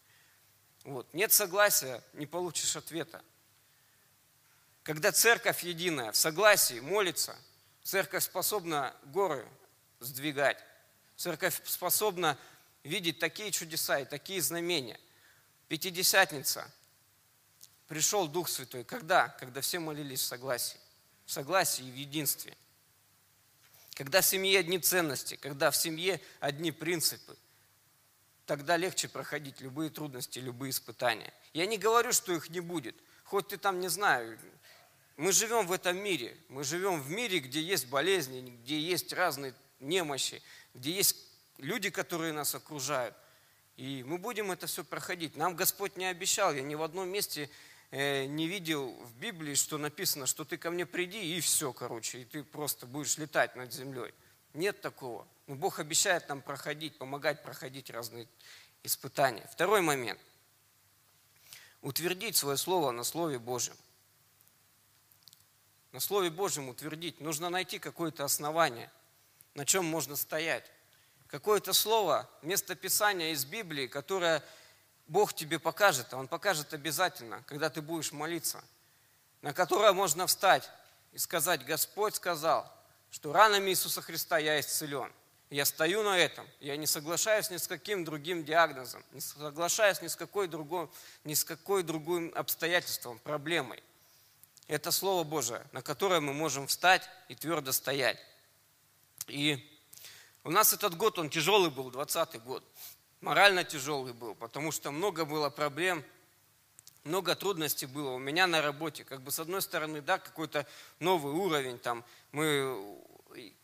[0.83, 1.07] Вот.
[1.15, 3.23] Нет согласия, не получишь ответа.
[4.83, 7.37] Когда церковь единая, в согласии, молится,
[7.85, 9.47] церковь способна горы
[10.01, 10.59] сдвигать.
[11.17, 12.37] Церковь способна
[12.85, 15.01] видеть такие чудеса и такие знамения.
[15.69, 16.71] Пятидесятница.
[17.89, 18.85] Пришел Дух Святой.
[18.85, 19.29] Когда?
[19.29, 20.79] Когда все молились в согласии.
[21.27, 22.57] В согласии и в единстве.
[23.95, 27.37] Когда в семье одни ценности, когда в семье одни принципы,
[28.45, 31.33] тогда легче проходить любые трудности, любые испытания.
[31.53, 32.97] Я не говорю, что их не будет.
[33.25, 34.39] Хоть ты там, не знаю,
[35.17, 36.37] мы живем в этом мире.
[36.49, 40.43] Мы живем в мире, где есть болезни, где есть разные немощи,
[40.75, 41.17] где есть
[41.59, 43.15] люди, которые нас окружают.
[43.77, 45.37] И мы будем это все проходить.
[45.37, 46.53] Нам Господь не обещал.
[46.53, 47.51] Я ни в одном месте
[47.97, 52.23] Э, не видел в Библии, что написано, что ты ко мне приди и все, короче,
[52.23, 54.13] и ты просто будешь летать над землей.
[54.53, 55.29] Нет такого.
[55.47, 58.27] Но Бог обещает нам проходить, помогать проходить разные
[58.83, 59.49] испытания.
[59.53, 60.21] Второй момент.
[61.83, 63.77] Утвердить свое слово на Слове Божьем.
[65.93, 67.21] На Слове Божьем утвердить.
[67.21, 68.91] Нужно найти какое-то основание,
[69.55, 70.69] на чем можно стоять.
[71.35, 74.41] Какое-то слово, место Писания из Библии, которое
[75.09, 78.63] Бог тебе покажет, а Он покажет обязательно, когда ты будешь молиться,
[79.43, 80.71] на которое можно встать
[81.11, 82.73] и сказать, Господь сказал,
[83.11, 85.11] что ранами Иисуса Христа я исцелен.
[85.51, 90.07] Я стою на этом, я не соглашаюсь ни с каким другим диагнозом, не соглашаюсь ни
[90.07, 90.89] с какой другой,
[91.25, 93.83] ни с какой другим обстоятельством, проблемой.
[94.69, 98.21] Это Слово Божие, на которое мы можем встать и твердо стоять.
[99.27, 99.74] И
[100.45, 102.65] у нас этот год, он тяжелый был, 20 год
[103.25, 106.05] морально тяжелый был, потому что много было проблем,
[107.05, 109.05] много трудностей было у меня на работе.
[109.05, 110.67] Как бы с одной стороны, да, какой-то
[111.01, 113.01] новый уровень, там мы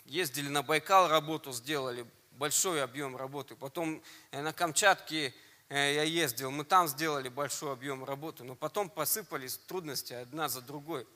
[0.05, 3.55] ездили на Байкал, работу сделали, большой объем работы.
[3.55, 5.35] Потом э, на Камчатке
[5.69, 10.63] э, я ездил, мы там сделали большой объем работы, но потом посыпались трудности одна за
[10.63, 11.07] другой.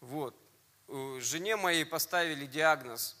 [0.00, 0.36] Вот.
[1.18, 3.16] Жене моей поставили диагноз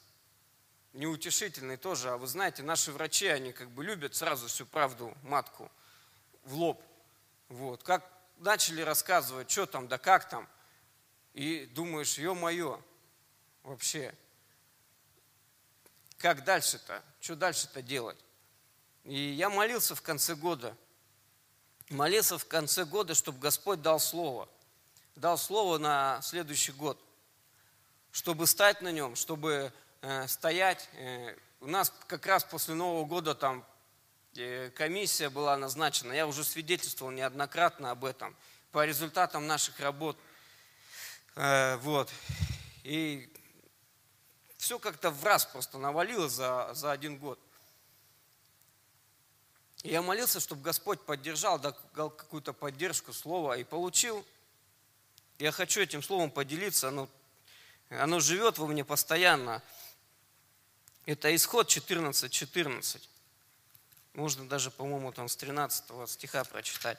[0.98, 2.10] неутешительный тоже.
[2.10, 5.70] А вы знаете, наши врачи, они как бы любят сразу всю правду матку
[6.44, 6.82] в лоб.
[7.48, 7.82] Вот.
[7.82, 8.04] Как
[8.38, 10.48] начали рассказывать, что там, да как там.
[11.34, 12.82] И думаешь, ё-моё,
[13.62, 14.12] вообще,
[16.18, 17.02] как дальше-то?
[17.20, 18.18] Что дальше-то делать?
[19.04, 20.76] И я молился в конце года.
[21.90, 24.48] Молился в конце года, чтобы Господь дал слово.
[25.14, 27.00] Дал слово на следующий год.
[28.10, 29.72] Чтобы стать на нем, чтобы
[30.26, 30.88] стоять.
[30.94, 33.64] Э, у нас как раз после Нового года там
[34.36, 36.12] э, комиссия была назначена.
[36.12, 38.36] Я уже свидетельствовал неоднократно об этом.
[38.70, 40.16] По результатам наших работ.
[41.34, 42.10] Э, вот.
[42.84, 43.32] И
[44.56, 47.40] все как-то в раз просто навалилось за, за один год.
[49.82, 54.24] И я молился, чтобы Господь поддержал, дал какую-то поддержку, слово, и получил.
[55.38, 57.08] Я хочу этим словом поделиться, оно,
[57.90, 59.62] оно живет во мне постоянно.
[61.08, 62.28] Это исход 14.14.
[62.28, 63.08] 14.
[64.12, 66.98] Можно даже, по-моему, там с 13 стиха прочитать.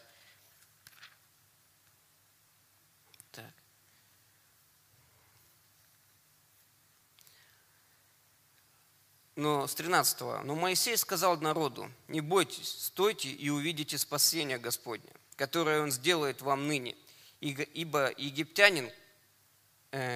[9.36, 10.44] но с 13 -го.
[10.44, 16.68] «Но Моисей сказал народу, не бойтесь, стойте и увидите спасение Господне, которое Он сделает вам
[16.68, 16.98] ныне,
[17.40, 18.92] ибо египтянин,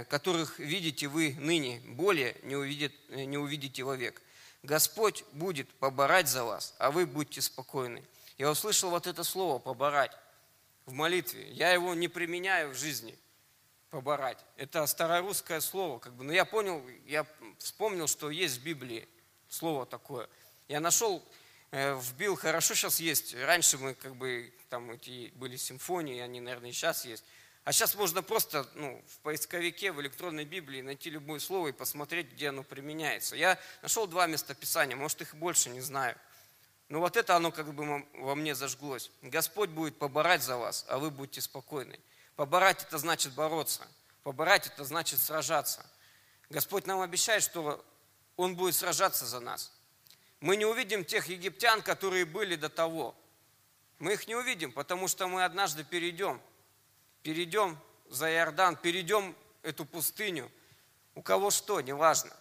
[0.09, 4.21] которых видите вы ныне, более не, увидит, э, не увидите вовек.
[4.61, 8.03] Господь будет поборать за вас, а вы будьте спокойны».
[8.37, 10.11] Я услышал вот это слово «поборать»
[10.85, 11.49] в молитве.
[11.51, 13.17] Я его не применяю в жизни,
[13.89, 14.37] поборать.
[14.57, 16.23] Это старорусское слово, как бы.
[16.23, 17.25] Но я понял, я
[17.59, 19.07] вспомнил, что есть в Библии
[19.49, 20.27] слово такое.
[20.67, 21.23] Я нашел,
[21.71, 23.35] э, вбил, хорошо сейчас есть.
[23.35, 27.23] Раньше мы как бы, там эти были симфонии, они, наверное, и сейчас есть.
[27.63, 32.31] А сейчас можно просто ну, в поисковике, в электронной Библии найти любое слово и посмотреть,
[32.33, 33.37] где оно применяется.
[33.37, 36.17] Я нашел два местописания, может их больше, не знаю.
[36.89, 39.11] Но вот это оно как бы во мне зажглось.
[39.21, 41.97] Господь будет поборать за вас, а вы будете спокойны.
[42.35, 43.87] Поборать это значит бороться.
[44.23, 45.85] Поборать это значит сражаться.
[46.49, 47.83] Господь нам обещает, что
[48.35, 49.71] Он будет сражаться за нас.
[50.41, 53.15] Мы не увидим тех египтян, которые были до того.
[53.99, 56.41] Мы их не увидим, потому что мы однажды перейдем.
[57.23, 57.77] Перейдем
[58.09, 60.51] за Иордан, перейдем эту пустыню.
[61.15, 62.31] У кого что, неважно.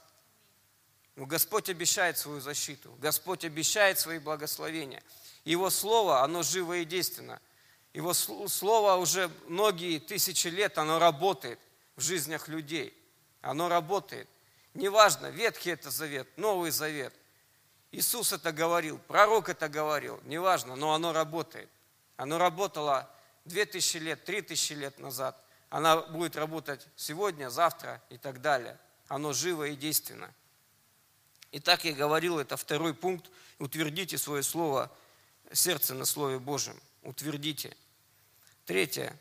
[1.16, 2.94] Но Господь обещает свою защиту.
[2.98, 5.02] Господь обещает свои благословения.
[5.44, 7.40] Его Слово, оно живо и действенно–
[7.92, 11.58] его слово уже многие тысячи лет, оно работает
[11.96, 12.96] в жизнях людей.
[13.42, 14.28] Оно работает.
[14.72, 17.14] Неважно, Ветхий это Завет, Новый Завет.
[17.90, 21.68] Иисус это говорил, пророк это говорил, неважно, но оно работает.
[22.16, 23.10] Оно работало
[23.44, 25.42] две тысячи лет, три тысячи лет назад.
[25.68, 28.78] Она будет работать сегодня, завтра и так далее.
[29.08, 30.32] Оно живо и действенно.
[31.50, 33.30] И так я говорил, это второй пункт.
[33.58, 34.90] Утвердите свое слово,
[35.52, 36.80] сердце на Слове Божьем.
[37.02, 37.76] Утвердите.
[38.64, 39.18] Третье.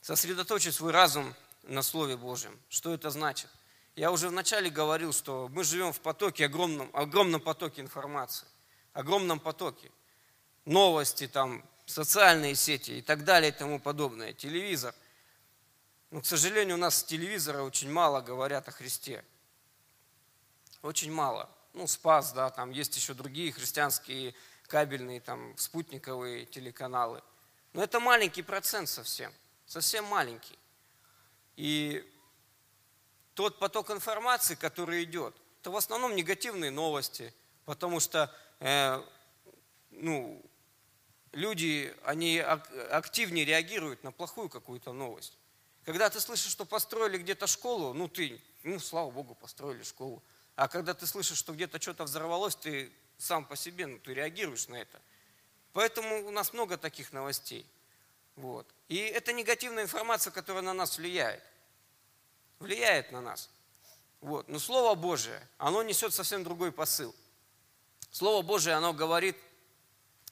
[0.00, 1.34] Сосредоточить свой разум
[1.64, 2.58] на Слове Божьем.
[2.68, 3.50] Что это значит?
[3.96, 8.46] Я уже вначале говорил, что мы живем в потоке, огромном, огромном потоке информации,
[8.92, 9.90] огромном потоке.
[10.64, 14.94] Новости, там, социальные сети и так далее и тому подобное, телевизор.
[16.10, 19.24] Но, к сожалению, у нас с телевизора очень мало говорят о Христе.
[20.82, 21.50] Очень мало.
[21.72, 24.34] Ну, Спас, да, там есть еще другие христианские
[24.66, 27.22] кабельные, там, спутниковые телеканалы–
[27.76, 29.30] но это маленький процент совсем,
[29.66, 30.58] совсем маленький.
[31.56, 32.10] И
[33.34, 37.34] тот поток информации, который идет, это в основном негативные новости,
[37.66, 39.02] потому что э,
[39.90, 40.42] ну,
[41.32, 45.36] люди, они активнее реагируют на плохую какую-то новость.
[45.84, 50.22] Когда ты слышишь, что построили где-то школу, ну ты, ну слава богу, построили школу.
[50.56, 54.68] А когда ты слышишь, что где-то что-то взорвалось, ты сам по себе, ну ты реагируешь
[54.68, 55.00] на это.
[55.72, 57.66] Поэтому у нас много таких новостей.
[58.34, 58.66] Вот.
[58.88, 61.42] И это негативная информация, которая на нас влияет.
[62.58, 63.50] Влияет на нас.
[64.20, 64.48] Вот.
[64.48, 67.14] Но Слово Божие, оно несет совсем другой посыл.
[68.10, 69.36] Слово Божие, оно говорит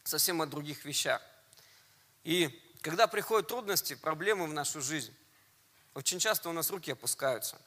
[0.05, 1.21] совсем о других вещах.
[2.23, 5.15] И когда приходят трудности, проблемы в нашу жизнь,
[5.95, 7.61] очень часто у нас руки опускаются.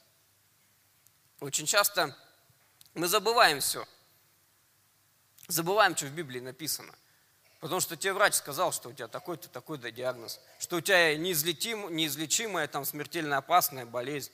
[1.40, 2.16] Очень часто
[2.94, 3.86] мы забываем все.
[5.46, 6.94] Забываем, что в Библии написано–
[7.60, 11.94] Потому что тебе врач сказал, что у тебя такой-то, такой-то диагноз, что у тебя неизлечим,
[11.94, 14.32] неизлечимая, там, смертельно опасная болезнь,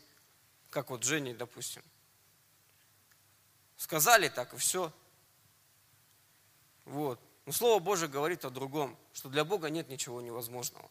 [0.70, 1.82] как вот Жене, допустим.
[3.78, 4.92] Сказали так, и все.
[6.84, 7.18] Вот.
[7.46, 10.90] Но Слово Божие говорит о другом, что для Бога нет ничего невозможного.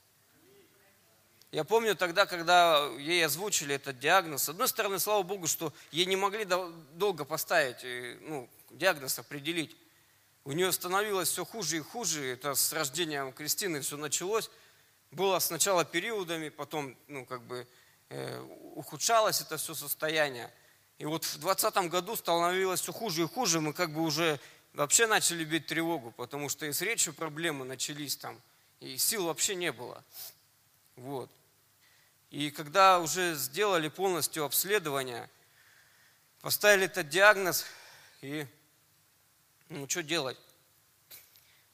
[1.52, 6.06] Я помню тогда, когда ей озвучили этот диагноз, с одной стороны, слава Богу, что ей
[6.06, 9.76] не могли долго поставить, э, ну, диагноз определить.
[10.46, 12.26] У нее становилось все хуже и хуже.
[12.26, 14.50] Это с рождением Кристины все началось.
[15.12, 17.68] было сначала периодами, потом, ну, как бы,
[18.10, 18.42] э,
[18.74, 20.52] ухудшалось это все состояние.
[20.98, 24.40] И вот в 2020 году становилось все хуже и хуже, мы как бы уже
[24.74, 28.40] вообще начали бить тревогу, потому что и с речью проблемы начались там,
[28.80, 30.04] и сил вообще не было.
[30.96, 31.30] Вот.
[32.30, 35.30] И когда уже сделали полностью обследование,
[36.42, 37.66] поставили этот диагноз,
[38.22, 38.48] и
[39.70, 40.38] ну что делать?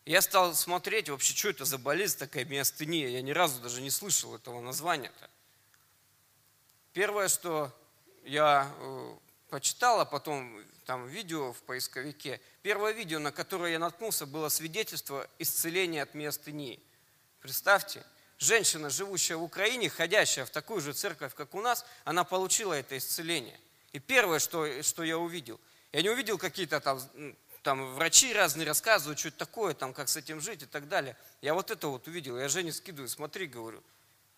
[0.06, 3.10] Я стал смотреть вообще, что это за болезнь такая миостения.
[3.10, 5.30] Я ни разу даже не слышал этого названия-то.
[6.94, 7.72] Первое, что
[8.24, 9.16] я э,
[9.50, 15.30] почитал, а потом там видео в поисковике, первое видео, на которое я наткнулся, было свидетельство
[15.38, 16.80] исцеления от миостении.
[17.42, 18.04] Представьте,
[18.40, 22.98] женщина, живущая в Украине, ходящая в такую же церковь, как у нас, она получила это
[22.98, 23.60] исцеление.
[23.92, 25.60] И первое, что, что я увидел,
[25.92, 27.00] я не увидел какие-то там
[27.62, 31.16] там врачи разные рассказывают, что это такое, там, как с этим жить и так далее.
[31.44, 33.84] Я вот это вот увидел, я Жене скидываю, смотри, говорю,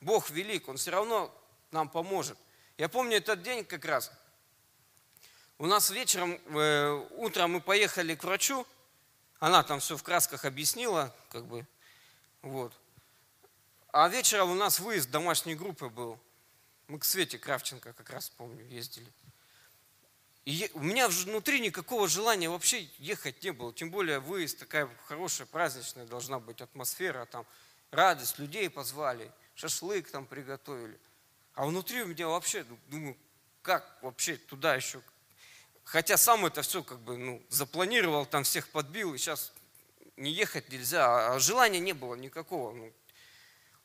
[0.02, 1.34] Бог велик, Он все равно
[1.72, 2.38] нам поможет.
[2.78, 4.12] Я помню этот день как раз.
[5.62, 8.66] У нас вечером, э, утром мы поехали к врачу,
[9.38, 11.68] она там все в красках объяснила, как бы,
[12.42, 12.74] вот.
[13.92, 16.20] А вечером у нас выезд домашней группы был.
[16.88, 19.06] Мы к Свете Кравченко как раз, помню, ездили.
[20.46, 23.72] И у меня внутри никакого желания вообще ехать не было.
[23.72, 27.28] Тем более выезд, такая хорошая, праздничная должна быть атмосфера.
[27.28, 27.46] Там
[27.92, 30.98] радость, людей позвали, шашлык там приготовили.
[31.54, 33.16] А внутри у меня вообще, ну, думаю,
[33.62, 35.04] как вообще туда еще?
[35.84, 39.52] Хотя сам это все как бы ну, запланировал, там всех подбил, и сейчас
[40.18, 41.34] не ехать нельзя.
[41.34, 42.74] А желания не было никакого.
[42.74, 42.94] Ну,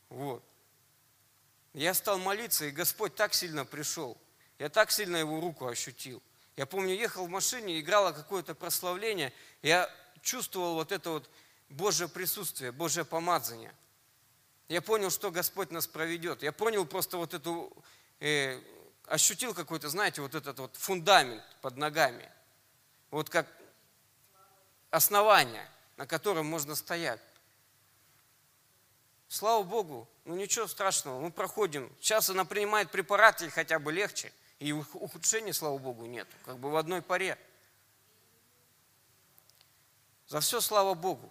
[0.09, 0.45] вот.
[1.75, 4.17] Я стал молиться, и Господь так сильно пришел.
[4.59, 6.23] Я так сильно его руку ощутил.
[6.57, 9.33] Я помню, ехал в машине, играло какое-то прославление,
[9.63, 9.91] я
[10.23, 11.31] чувствовал вот это вот
[11.69, 13.75] Божье присутствие, Божье помазание.
[14.69, 16.43] Я понял, что Господь нас проведет.
[16.43, 17.73] Я понял просто вот эту,
[18.21, 18.59] э,
[19.07, 22.31] ощутил какой-то, знаете, вот этот вот фундамент под ногами.
[23.11, 23.47] Вот как
[24.91, 27.21] основание, на котором можно стоять.
[29.29, 31.91] Слава Богу, ну ничего страшного, мы проходим.
[32.01, 36.27] Сейчас она принимает препараты, хотя бы легче– и ухудшения, слава Богу, нет.
[36.45, 37.39] Как бы в одной паре.
[40.29, 41.31] За все слава Богу.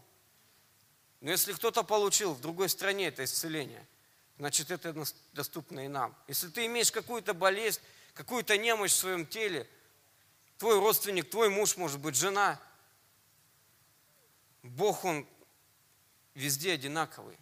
[1.21, 3.85] Но если кто-то получил в другой стране это исцеление,
[4.37, 4.93] значит это
[5.33, 6.15] доступно и нам.
[6.27, 7.81] Если ты имеешь какую-то болезнь,
[8.13, 9.69] какую-то немощь в своем теле,
[10.57, 12.59] твой родственник, твой муж, может быть, жена,
[14.63, 15.27] Бог, Он
[16.33, 17.37] везде одинаковый.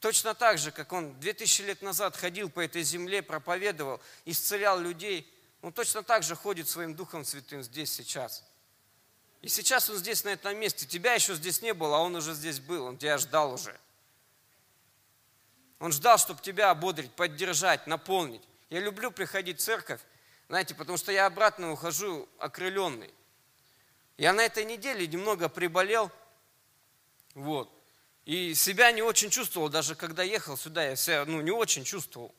[0.00, 5.32] Точно так же, как он 2000 лет назад ходил по этой земле, проповедовал, исцелял людей,
[5.62, 8.44] он точно так же ходит своим Духом Святым здесь, сейчас.
[9.42, 10.86] И сейчас он здесь, на этом месте.
[10.86, 13.76] Тебя еще здесь не было, а он уже здесь был, он тебя ждал уже.
[15.78, 18.42] Он ждал, чтобы тебя ободрить, поддержать, наполнить.
[18.70, 20.00] Я люблю приходить в церковь,
[20.48, 23.12] знаете, потому что я обратно ухожу окрыленный.
[24.16, 26.10] Я на этой неделе немного приболел,
[27.34, 27.70] вот.
[28.24, 32.34] И себя не очень чувствовал, даже когда ехал сюда, я себя ну, не очень чувствовал.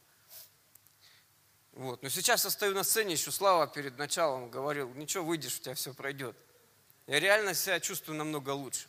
[1.74, 2.02] Вот.
[2.02, 5.76] Но сейчас я стою на сцене, еще Слава перед началом говорил, ничего, выйдешь, у тебя
[5.76, 6.36] все пройдет.
[7.06, 8.88] Я реально себя чувствую намного лучше.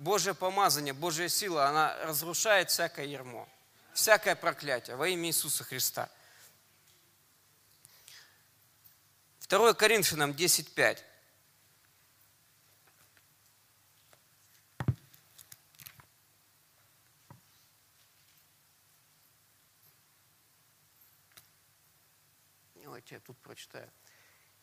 [0.00, 3.46] Божье помазание, Божья сила, она разрушает всякое ермо,
[3.92, 6.08] всякое проклятие во имя Иисуса Христа.
[9.46, 11.04] 2 Коринфянам 10.5.
[22.76, 23.90] Давайте я тут прочитаю.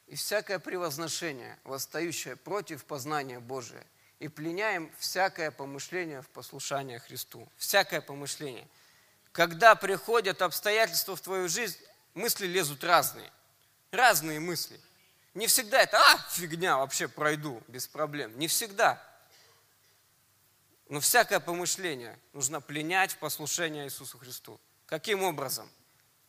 [0.08, 3.86] «И всякое превозношение, восстающее против познания Божия,
[4.20, 7.48] и пленяем всякое помышление в послушание Христу».
[7.58, 8.68] Всякое помышление.
[9.32, 11.78] Когда приходят обстоятельства в твою жизнь,
[12.14, 13.32] мысли лезут разные.
[13.92, 14.80] Разные мысли.
[15.34, 18.38] Не всегда это, а, фигня, вообще пройду без проблем.
[18.40, 19.02] Не всегда.
[20.90, 24.60] Но всякое помышление нужно пленять в послушание Иисусу Христу.
[24.88, 25.70] Каким образом?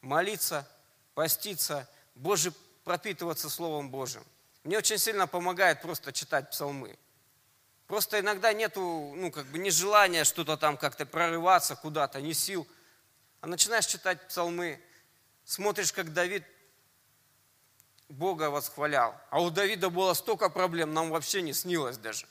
[0.02, 0.68] Молиться,
[1.14, 2.52] поститься, Боже,
[2.84, 4.24] пропитываться Словом Божьим.
[4.64, 6.98] Мне очень сильно помогает просто читать псалмы.
[7.88, 12.68] Просто иногда нету, ну, как бы, ни желания что-то там как-то прорываться куда-то, ни сил.
[13.40, 14.78] А начинаешь читать псалмы,
[15.44, 16.44] смотришь, как Давид
[18.10, 19.18] Бога восхвалял.
[19.30, 22.26] А у Давида было столько проблем, нам вообще не снилось даже.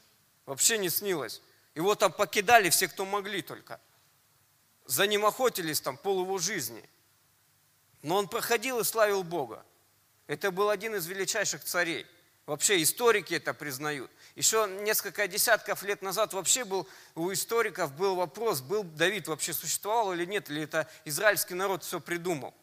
[0.46, 1.42] Вообще не снилось.
[1.74, 3.82] Его там покидали все, кто могли только.
[4.86, 6.88] За ним охотились там пол его жизни.
[8.04, 9.66] Но он проходил и славил Бога.
[10.28, 12.06] Это был один из величайших царей.
[12.46, 14.12] Вообще историки это признают.
[14.38, 20.14] Еще несколько десятков лет назад вообще был у историков был вопрос, был Давид вообще существовал
[20.14, 22.54] или нет, или это израильский народ все придумал.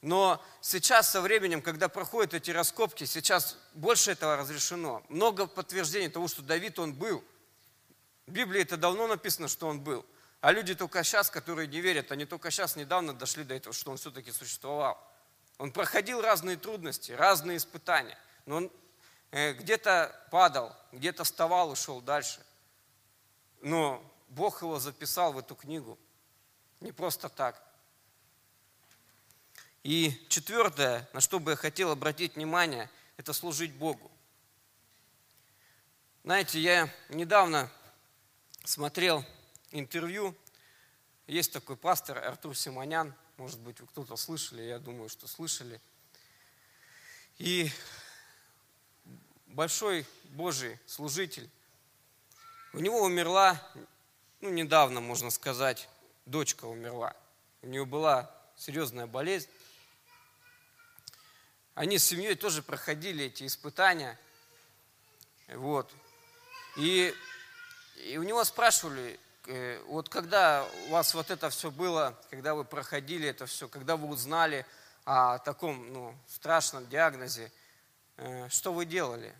[0.00, 5.02] Но сейчас со временем, когда проходят эти раскопки, сейчас больше этого разрешено.
[5.08, 7.24] Много подтверждений того, что Давид он был.
[8.28, 10.06] В Библии это давно написано, что он был.
[10.40, 13.90] А люди только сейчас, которые не верят, они только сейчас недавно дошли до этого, что
[13.90, 15.04] он все-таки существовал.
[15.58, 18.16] Он проходил разные трудности, разные испытания.
[18.46, 18.72] Но он
[19.30, 22.44] где-то падал, где-то вставал и шел дальше.
[23.60, 25.98] Но Бог его записал в эту книгу.
[26.80, 27.62] Не просто так.
[29.82, 34.10] И четвертое, на что бы я хотел обратить внимание, это служить Богу.
[36.24, 37.70] Знаете, я недавно
[38.64, 39.24] смотрел
[39.70, 40.36] интервью.
[41.26, 43.14] Есть такой пастор Артур Симонян.
[43.38, 45.80] Может быть, вы кто-то слышали, я думаю, что слышали.
[47.38, 47.70] И
[49.58, 51.50] большой Божий служитель.
[52.72, 53.60] У него умерла,
[54.40, 55.88] ну, недавно, можно сказать,
[56.26, 57.12] дочка умерла.
[57.62, 59.48] У нее была серьезная болезнь.
[61.74, 64.16] Они с семьей тоже проходили эти испытания.
[65.48, 65.92] Вот.
[66.76, 67.12] И,
[67.96, 69.18] и у него спрашивали,
[69.50, 73.96] Э, вот когда у вас вот это все было, когда вы проходили это все, когда
[73.96, 74.66] вы узнали
[75.06, 77.50] о таком ну, страшном диагнозе,
[78.18, 79.34] э, что вы делали?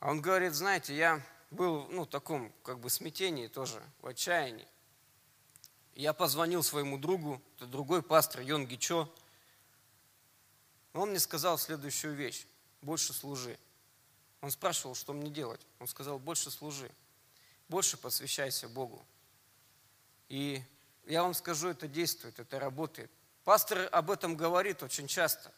[0.00, 4.68] А он говорит, знаете, я был ну, в таком как бы смятении тоже, в отчаянии.
[5.94, 9.12] Я позвонил своему другу, это другой пастор Йон Гичо.
[10.92, 12.46] Он мне сказал следующую вещь.
[12.82, 13.58] Больше служи.
[14.42, 15.60] Он спрашивал, что мне делать.
[15.78, 16.90] Он сказал, больше служи
[17.68, 19.04] больше посвящайся Богу.
[20.28, 20.62] И
[21.06, 23.10] я вам скажу, это действует, это работает.
[23.44, 25.52] Пастор об этом говорит очень часто.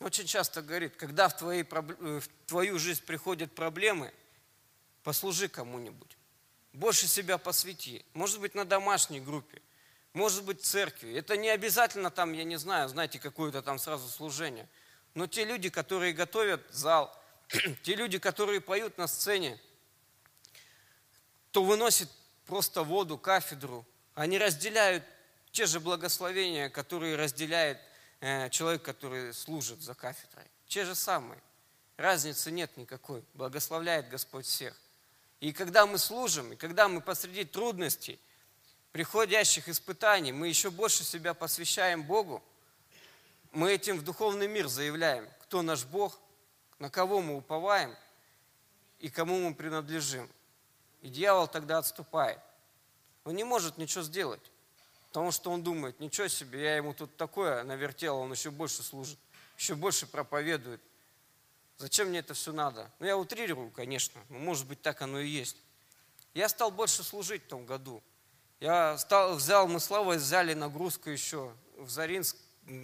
[0.00, 4.12] Очень часто говорит, когда в, твоей, э, в твою жизнь приходят проблемы,
[5.02, 6.16] послужи кому-нибудь.
[6.72, 8.04] Больше себя посвяти.
[8.12, 9.60] Может быть, на домашней группе,
[10.12, 11.14] может быть, в церкви.
[11.14, 14.68] Это не обязательно там, я не знаю, знаете, какое-то там сразу служение.
[15.14, 17.16] Но те люди, которые готовят зал,
[17.82, 19.58] те люди, которые поют на сцене,
[21.50, 22.08] кто выносит
[22.46, 23.84] просто воду, кафедру,
[24.14, 25.02] они разделяют
[25.50, 27.80] те же благословения, которые разделяет
[28.20, 30.46] человек, который служит за кафедрой.
[30.66, 31.40] Те же самые.
[31.96, 33.24] Разницы нет никакой.
[33.34, 34.76] Благословляет Господь всех.
[35.40, 38.20] И когда мы служим, и когда мы посреди трудностей,
[38.92, 42.42] приходящих испытаний, мы еще больше себя посвящаем Богу,
[43.52, 46.18] мы этим в духовный мир заявляем, кто наш Бог,
[46.78, 47.96] на кого мы уповаем
[48.98, 50.28] и кому мы принадлежим.
[51.02, 52.40] И дьявол тогда отступает.
[53.24, 54.42] Он не может ничего сделать,
[55.08, 59.18] потому что он думает, ничего себе, я ему тут такое навертел, он еще больше служит,
[59.56, 60.80] еще больше проповедует.
[61.76, 62.90] Зачем мне это все надо?
[62.98, 65.56] Ну, я утрирую, конечно, но может быть так оно и есть.
[66.34, 68.02] Я стал больше служить в том году.
[68.60, 72.36] Я стал, взял, мы слава взяли нагрузку еще в Заринск,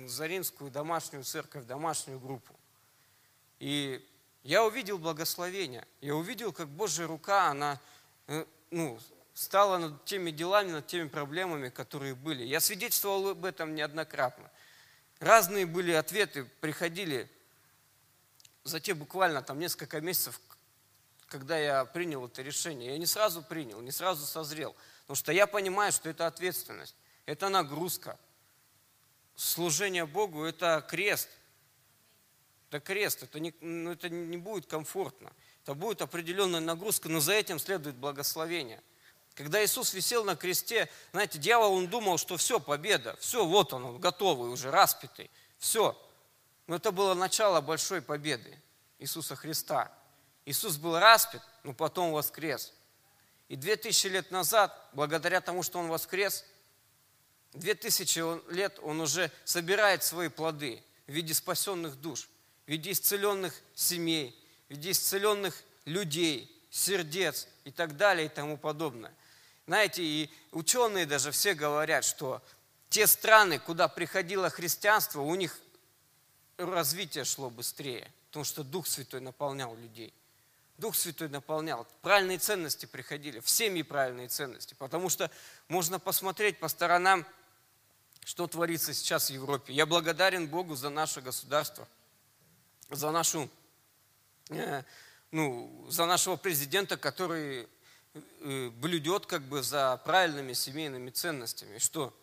[0.07, 2.55] Заринскую домашнюю церковь, домашнюю группу.
[3.59, 4.07] И
[4.45, 5.87] я увидел благословение.
[6.01, 7.81] Я увидел, как Божья рука, она
[8.27, 8.99] Э, ну,
[9.35, 12.45] стала над теми делами, над теми проблемами, которые были.
[12.45, 14.51] Я свидетельствовал об этом неоднократно.
[15.21, 17.31] Разные были ответы, приходили
[18.63, 20.41] за те буквально там несколько месяцев,
[21.27, 22.93] когда я принял это решение.
[22.93, 27.49] Я не сразу принял, не сразу созрел, потому что я понимаю, что это ответственность, это
[27.49, 28.19] нагрузка.
[29.37, 31.29] Служение Богу– это крест.
[32.71, 35.33] Это крест, это не, ну, это не будет комфортно
[35.65, 38.83] то будет определенная нагрузка, но за этим следует благословение.
[39.35, 43.85] Когда Иисус висел на кресте, знаете, дьявол, он думал, что все, победа, все, вот он,
[43.85, 46.01] он готовый уже, распятый, все.
[46.67, 48.61] Но это было начало большой победы
[48.99, 49.93] Иисуса Христа.
[50.47, 52.73] Иисус был распят, но потом воскрес.
[53.49, 56.45] И две тысячи лет назад, благодаря тому, что Он воскрес,
[57.53, 58.23] две тысячи
[58.53, 62.29] лет Он уже собирает свои плоды в виде спасенных душ,
[62.67, 69.13] в виде исцеленных семей, в виде исцеленных людей, сердец и так далее и тому подобное.
[69.67, 72.43] Знаете, и ученые даже все говорят, что
[72.89, 75.59] те страны, куда приходило христианство, у них
[76.59, 80.13] развитие шло быстрее, потому что Дух Святой наполнял людей.
[80.77, 81.87] Дух Святой наполнял.
[82.03, 84.75] Правильные ценности приходили, в семьи правильные ценности.
[84.75, 85.31] Потому что
[85.69, 87.25] можно посмотреть по сторонам,
[88.25, 89.73] что творится сейчас в Европе.
[89.73, 91.87] Я благодарен Богу за наше государство,
[92.91, 93.49] за нашу
[94.51, 94.83] Э,
[95.31, 97.69] ну, за нашего президента, который
[98.41, 101.79] блюдет как бы за правильными семейными ценностями.
[101.79, 102.15] Что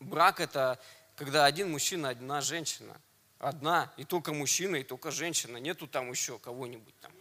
[0.00, 0.78] брак это
[1.16, 3.00] когда один мужчина, одна женщина.
[3.38, 5.58] Одна, и только мужчина, и только женщина.
[5.58, 7.12] Нету там еще кого-нибудь там.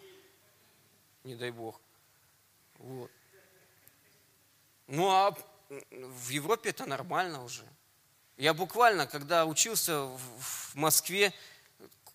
[1.23, 1.79] не дай бог.
[2.77, 3.11] Вот.
[4.87, 5.35] Ну а
[5.69, 7.63] в Европе это нормально уже.
[8.37, 11.33] Я буквально, когда учился в Москве,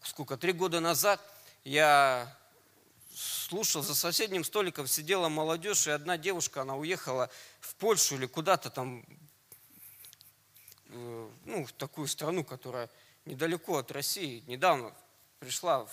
[0.03, 1.21] сколько, три года назад,
[1.65, 2.37] я
[3.21, 8.71] слушал, за соседним столиком сидела молодежь, и одна девушка, она уехала в Польшу или куда-то
[8.71, 9.05] там,
[10.87, 12.89] э, ну, в такую страну, которая
[13.27, 14.95] недалеко от России, недавно
[15.39, 15.87] пришла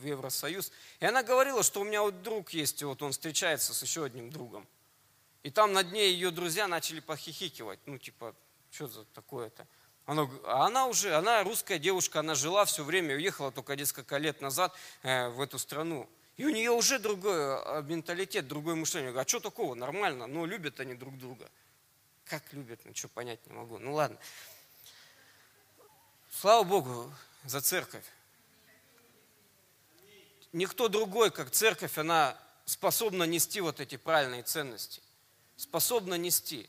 [0.00, 0.70] в Евросоюз.
[1.00, 4.04] И она говорила, что у меня вот друг есть, и вот он встречается с еще
[4.04, 4.66] одним другом.
[5.42, 7.80] И там над ней ее друзья начали похихикивать.
[7.86, 8.34] Ну, типа,
[8.70, 9.66] что за такое-то?
[10.06, 14.40] Она, а она уже, она русская девушка, она жила все время, уехала только несколько лет
[14.40, 16.08] назад э, в эту страну.
[16.36, 19.12] И у нее уже другой э, менталитет, другое мышление.
[19.12, 21.48] говорю, а что такого, нормально, но любят они друг друга.
[22.24, 23.78] Как любят, ну что понять не могу.
[23.78, 24.18] Ну ладно.
[26.30, 27.12] Слава Богу
[27.44, 28.04] за церковь.
[30.52, 35.02] Никто другой, как церковь, она способна нести вот эти правильные ценности.
[35.56, 36.68] Способна нести.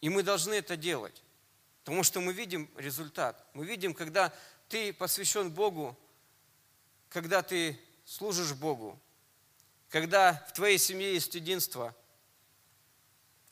[0.00, 1.22] И мы должны это делать.
[1.84, 3.42] Потому что мы видим результат.
[3.54, 4.32] Мы видим, когда
[4.68, 5.98] ты посвящен Богу,
[7.10, 8.98] когда ты служишь Богу,
[9.90, 11.94] когда в твоей семье есть единство,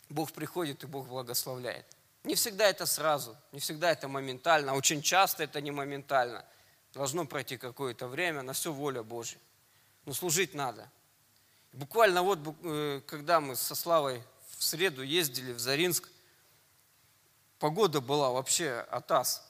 [0.08, 1.84] Бог приходит и Бог благословляет.
[2.24, 6.44] Не всегда это сразу, не всегда это моментально, очень часто это не моментально.
[6.94, 9.38] Должно пройти какое-то время, на все воля Божья.
[10.06, 10.90] Но служить надо.
[11.72, 14.22] Буквально вот, э, когда мы со Славой
[14.56, 16.08] в среду ездили в Заринск,
[17.58, 19.47] погода была вообще атас.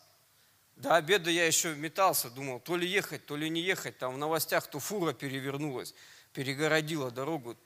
[0.79, 3.99] До обеда я еще метался, думал, то ли ехать, то ли не ехать.
[3.99, 5.93] Там в новостях то фура перевернулась,
[6.33, 7.57] перегородила дорогу,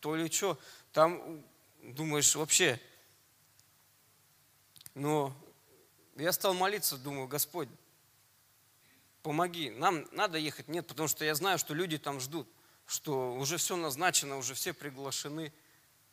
[0.00, 0.58] то ли что.
[0.92, 1.44] Там,
[1.82, 2.80] думаешь, вообще.
[4.94, 5.32] Но
[6.16, 7.68] я стал молиться, думаю, Господь,
[9.22, 9.70] помоги.
[9.70, 10.66] Нам надо ехать?
[10.66, 12.48] Нет, потому что я знаю, что люди там ждут,
[12.86, 15.52] что уже все назначено, уже все приглашены.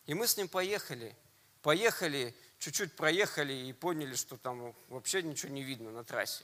[0.05, 1.15] И мы с ним поехали.
[1.63, 2.35] Поехали,
[2.65, 6.43] чуть-чуть проехали и поняли, что там вообще ничего не видно на трассе.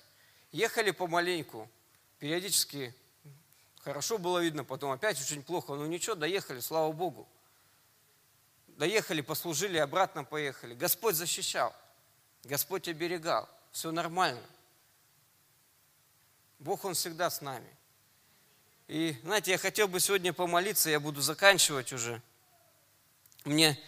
[0.51, 1.67] Ехали помаленьку,
[2.19, 2.93] периодически
[3.79, 7.27] хорошо было видно, потом опять очень плохо, но ничего, доехали, слава Богу.
[8.67, 10.75] Доехали, послужили, обратно поехали.
[10.75, 11.75] Господь защищал,
[12.43, 14.45] Господь оберегал, все нормально.
[16.59, 17.75] Бог, Он всегда с нами.
[18.87, 22.21] И, знаете, я хотел бы сегодня помолиться, я буду заканчивать уже.
[23.43, 23.79] Мне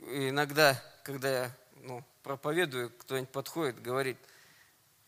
[0.00, 4.18] иногда когда я ну, проповедую, кто-нибудь подходит, говорит,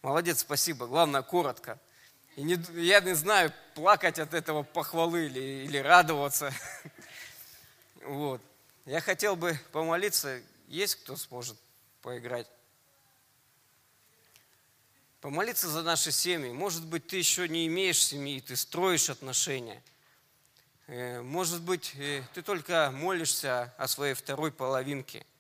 [0.01, 1.77] молодец, спасибо, главное, коротко.
[2.37, 6.53] И не, я не знаю, плакать от этого похвалы или, или радоваться.
[8.05, 8.41] Вот.
[8.87, 10.41] Я хотел бы помолиться.
[10.69, 11.59] Есть кто сможет
[12.01, 12.47] поиграть?
[15.21, 16.53] Помолиться за наши семьи.
[16.53, 19.83] Может быть, ты еще не имеешь семьи, ты строишь отношения.
[20.87, 25.27] Э, может быть, э, ты только молишься о своей второй половинке–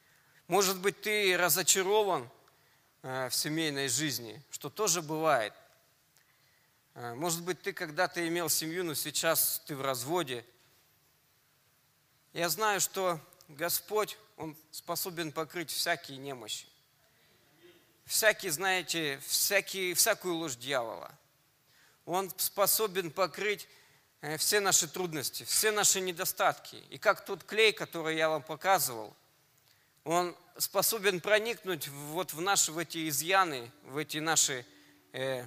[0.49, 2.29] может быть, ты разочарован
[3.03, 5.53] э, в семейной жизни, что тоже бывает.
[6.95, 10.43] Э, может быть, ты когда-то имел семью, но сейчас ты в разводе.
[12.33, 16.67] Я знаю, что Господь, Он способен покрыть всякие немощи.
[18.07, 21.13] Всякие, знаете, всякие, всякую ложь дьявола.
[22.07, 23.69] Он способен покрыть
[24.23, 26.77] э, все наши трудности, все наши недостатки.
[26.89, 29.15] И как тот клей, который я вам показывал–
[30.09, 34.65] он способен проникнуть вот в наши в эти изъяны, в эти наши
[35.13, 35.45] э,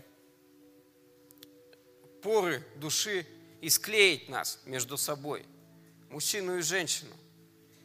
[2.22, 3.26] поры души
[3.60, 5.48] и склеить нас между собой,
[6.10, 7.16] мужчину и женщину.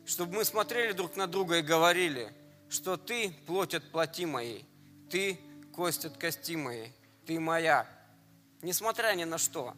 [0.04, 2.30] Чтобы мы смотрели друг на друга и говорили,
[2.68, 4.66] что ты плоть от плоти моей,
[5.10, 5.40] ты
[5.74, 6.92] кость от кости моей,
[7.24, 7.88] ты моя.
[8.60, 9.74] Несмотря ни на что,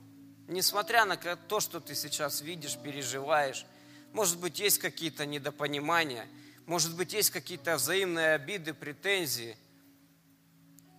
[0.49, 3.67] несмотря на то, что ты сейчас видишь, переживаешь,
[4.13, 6.27] может быть, есть какие-то недопонимания–
[6.69, 9.57] может быть, есть какие-то взаимные обиды, претензии.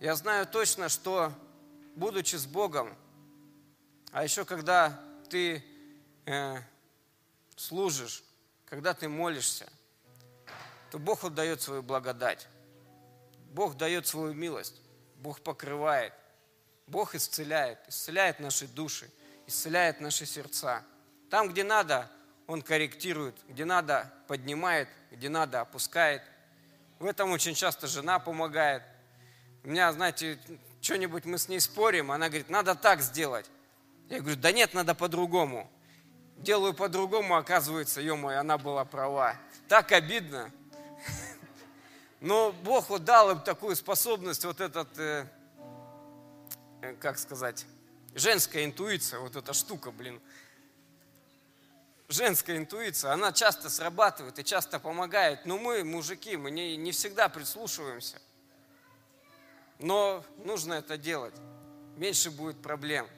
[0.00, 1.32] Я знаю точно, что,
[1.94, 2.92] будучи с Богом,
[4.10, 5.64] а еще когда ты
[6.26, 6.56] э,
[7.54, 8.24] служишь,
[8.64, 9.70] когда ты молишься,
[10.90, 12.48] то Бог отдает свою благодать.
[13.52, 14.80] Бог дает свою милость.
[15.18, 16.12] Бог покрывает.
[16.88, 17.78] Бог исцеляет.
[17.86, 19.08] Исцеляет наши души.
[19.46, 20.82] Исцеляет наши сердца.
[21.30, 22.10] Там, где надо,
[22.48, 23.36] Он корректирует.
[23.46, 26.22] Где надо, поднимает где надо, опускает.
[27.00, 28.84] В этом очень часто жена помогает.
[29.64, 30.38] У меня, знаете,
[30.80, 33.50] что-нибудь мы с ней спорим, она говорит, надо так сделать.
[34.08, 35.68] Я говорю, да нет, надо по-другому.
[36.36, 39.34] Делаю по-другому, оказывается, ё она была права.
[39.66, 40.52] Так обидно.
[42.20, 45.26] Но Бог вот дал им такую способность, вот этот, э,
[46.82, 47.66] э, как сказать,
[48.14, 50.20] женская интуиция, вот эта штука, блин,
[52.10, 55.46] женская интуиция, она часто срабатывает и часто помогает.
[55.46, 58.20] Но мы, мужики, мы не, не всегда прислушиваемся.
[59.78, 61.34] Но нужно это делать.
[61.96, 63.08] Меньше будет проблем.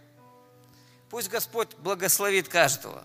[1.10, 3.04] Пусть Господь благословит каждого.